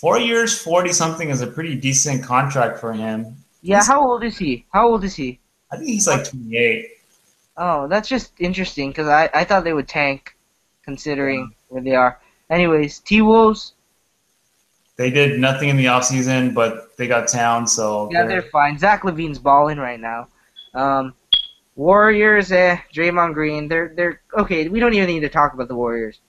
[0.00, 3.36] Four years, forty something is a pretty decent contract for him.
[3.62, 4.66] Yeah, how old is he?
[4.72, 5.40] How old is he?
[5.70, 6.86] I think he's like twenty eight.
[7.56, 10.36] Oh, that's just interesting because I, I thought they would tank,
[10.84, 12.20] considering where they are.
[12.50, 13.74] Anyways, T Wolves,
[14.96, 18.78] They did nothing in the offseason, but they got town, so yeah, they're fine.
[18.78, 20.28] Zach LaVine's balling right now.
[20.74, 21.14] Um,
[21.76, 24.68] Warriors, eh, Draymond Green, they're they're okay.
[24.68, 26.20] We don't even need to talk about the Warriors.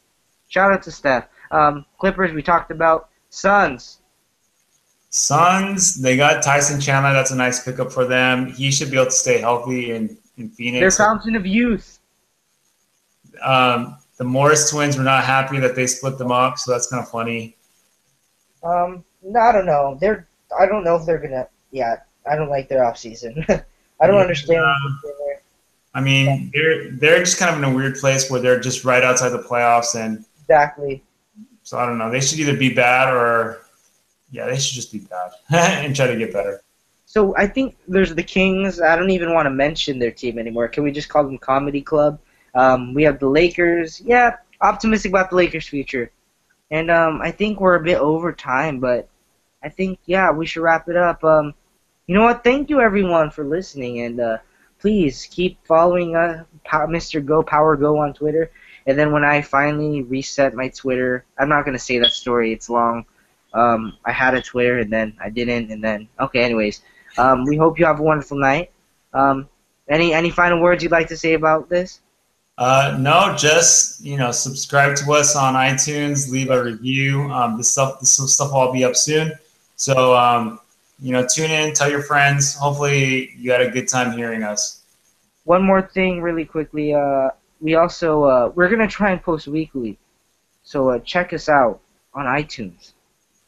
[0.49, 1.27] Shout out to Steph.
[1.51, 3.08] Um, Clippers, we talked about.
[3.29, 3.99] Suns,
[5.11, 7.13] Suns, they got Tyson Chandler.
[7.13, 8.47] That's a nice pickup for them.
[8.51, 10.97] He should be able to stay healthy in, in their Phoenix.
[10.97, 11.99] fountain of youth.
[13.41, 17.01] Um, the Morris twins were not happy that they split them up, so that's kind
[17.03, 17.55] of funny.
[18.63, 19.97] Um, no, I don't know.
[19.99, 20.27] They're
[20.59, 21.47] I don't know if they're gonna.
[21.71, 21.97] Yeah,
[22.29, 23.45] I don't like their off season.
[24.01, 24.21] I don't Yeah.
[24.21, 24.65] understand.
[25.93, 29.03] I mean, they're they're just kind of in a weird place where they're just right
[29.03, 31.03] outside the playoffs, and Exactly.
[31.69, 32.09] So I don't know.
[32.09, 33.61] They should either be bad or
[34.31, 36.63] yeah, they should just be bad and try to get better.
[37.05, 38.81] So I think there's the Kings.
[38.81, 40.67] I don't even want to mention their team anymore.
[40.67, 42.19] Can we just call them Comedy Club?
[42.55, 44.01] Um, we have the Lakers.
[44.01, 46.11] Yeah, optimistic about the Lakers' future.
[46.71, 49.07] And um, I think we're a bit over time, but
[49.61, 51.23] I think yeah we should wrap it up.
[51.23, 51.53] Um,
[52.07, 52.43] you know what?
[52.43, 54.37] Thank you everyone for listening, and uh,
[54.79, 57.23] please keep following uh, Mr.
[57.23, 58.49] Go Power Go on Twitter.
[58.89, 62.51] And then when I finally reset my Twitter, I'm not gonna say that story.
[62.51, 63.05] It's long.
[63.53, 66.41] Um, I had a Twitter and then I didn't, and then okay.
[66.41, 66.81] Anyways,
[67.19, 68.71] um, we hope you have a wonderful night.
[69.13, 69.47] Um,
[69.87, 72.01] any any final words you'd like to say about this?
[72.57, 77.21] Uh, no, just you know, subscribe to us on iTunes, leave a review.
[77.31, 79.33] Um, this stuff, this stuff will all be up soon.
[79.75, 80.59] So um,
[80.99, 82.55] you know, tune in, tell your friends.
[82.55, 84.81] Hopefully, you had a good time hearing us.
[85.43, 86.95] One more thing, really quickly.
[86.95, 87.29] Uh,
[87.61, 89.97] we also uh, we're gonna try and post weekly,
[90.63, 91.79] so uh, check us out
[92.13, 92.93] on iTunes,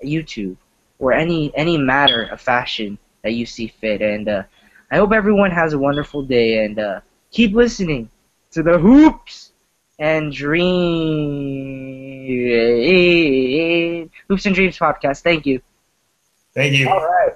[0.04, 0.58] YouTube,
[1.00, 4.02] or any any matter of fashion that you see fit.
[4.02, 4.44] And uh,
[4.92, 7.02] I hope everyone has a wonderful day and uh,
[7.32, 8.10] keep listening
[8.52, 9.52] to the hoops
[10.00, 10.68] and dream
[14.28, 15.22] hoops and dreams podcast.
[15.22, 15.62] Thank you.
[16.54, 16.90] Thank you.
[16.90, 17.34] All right.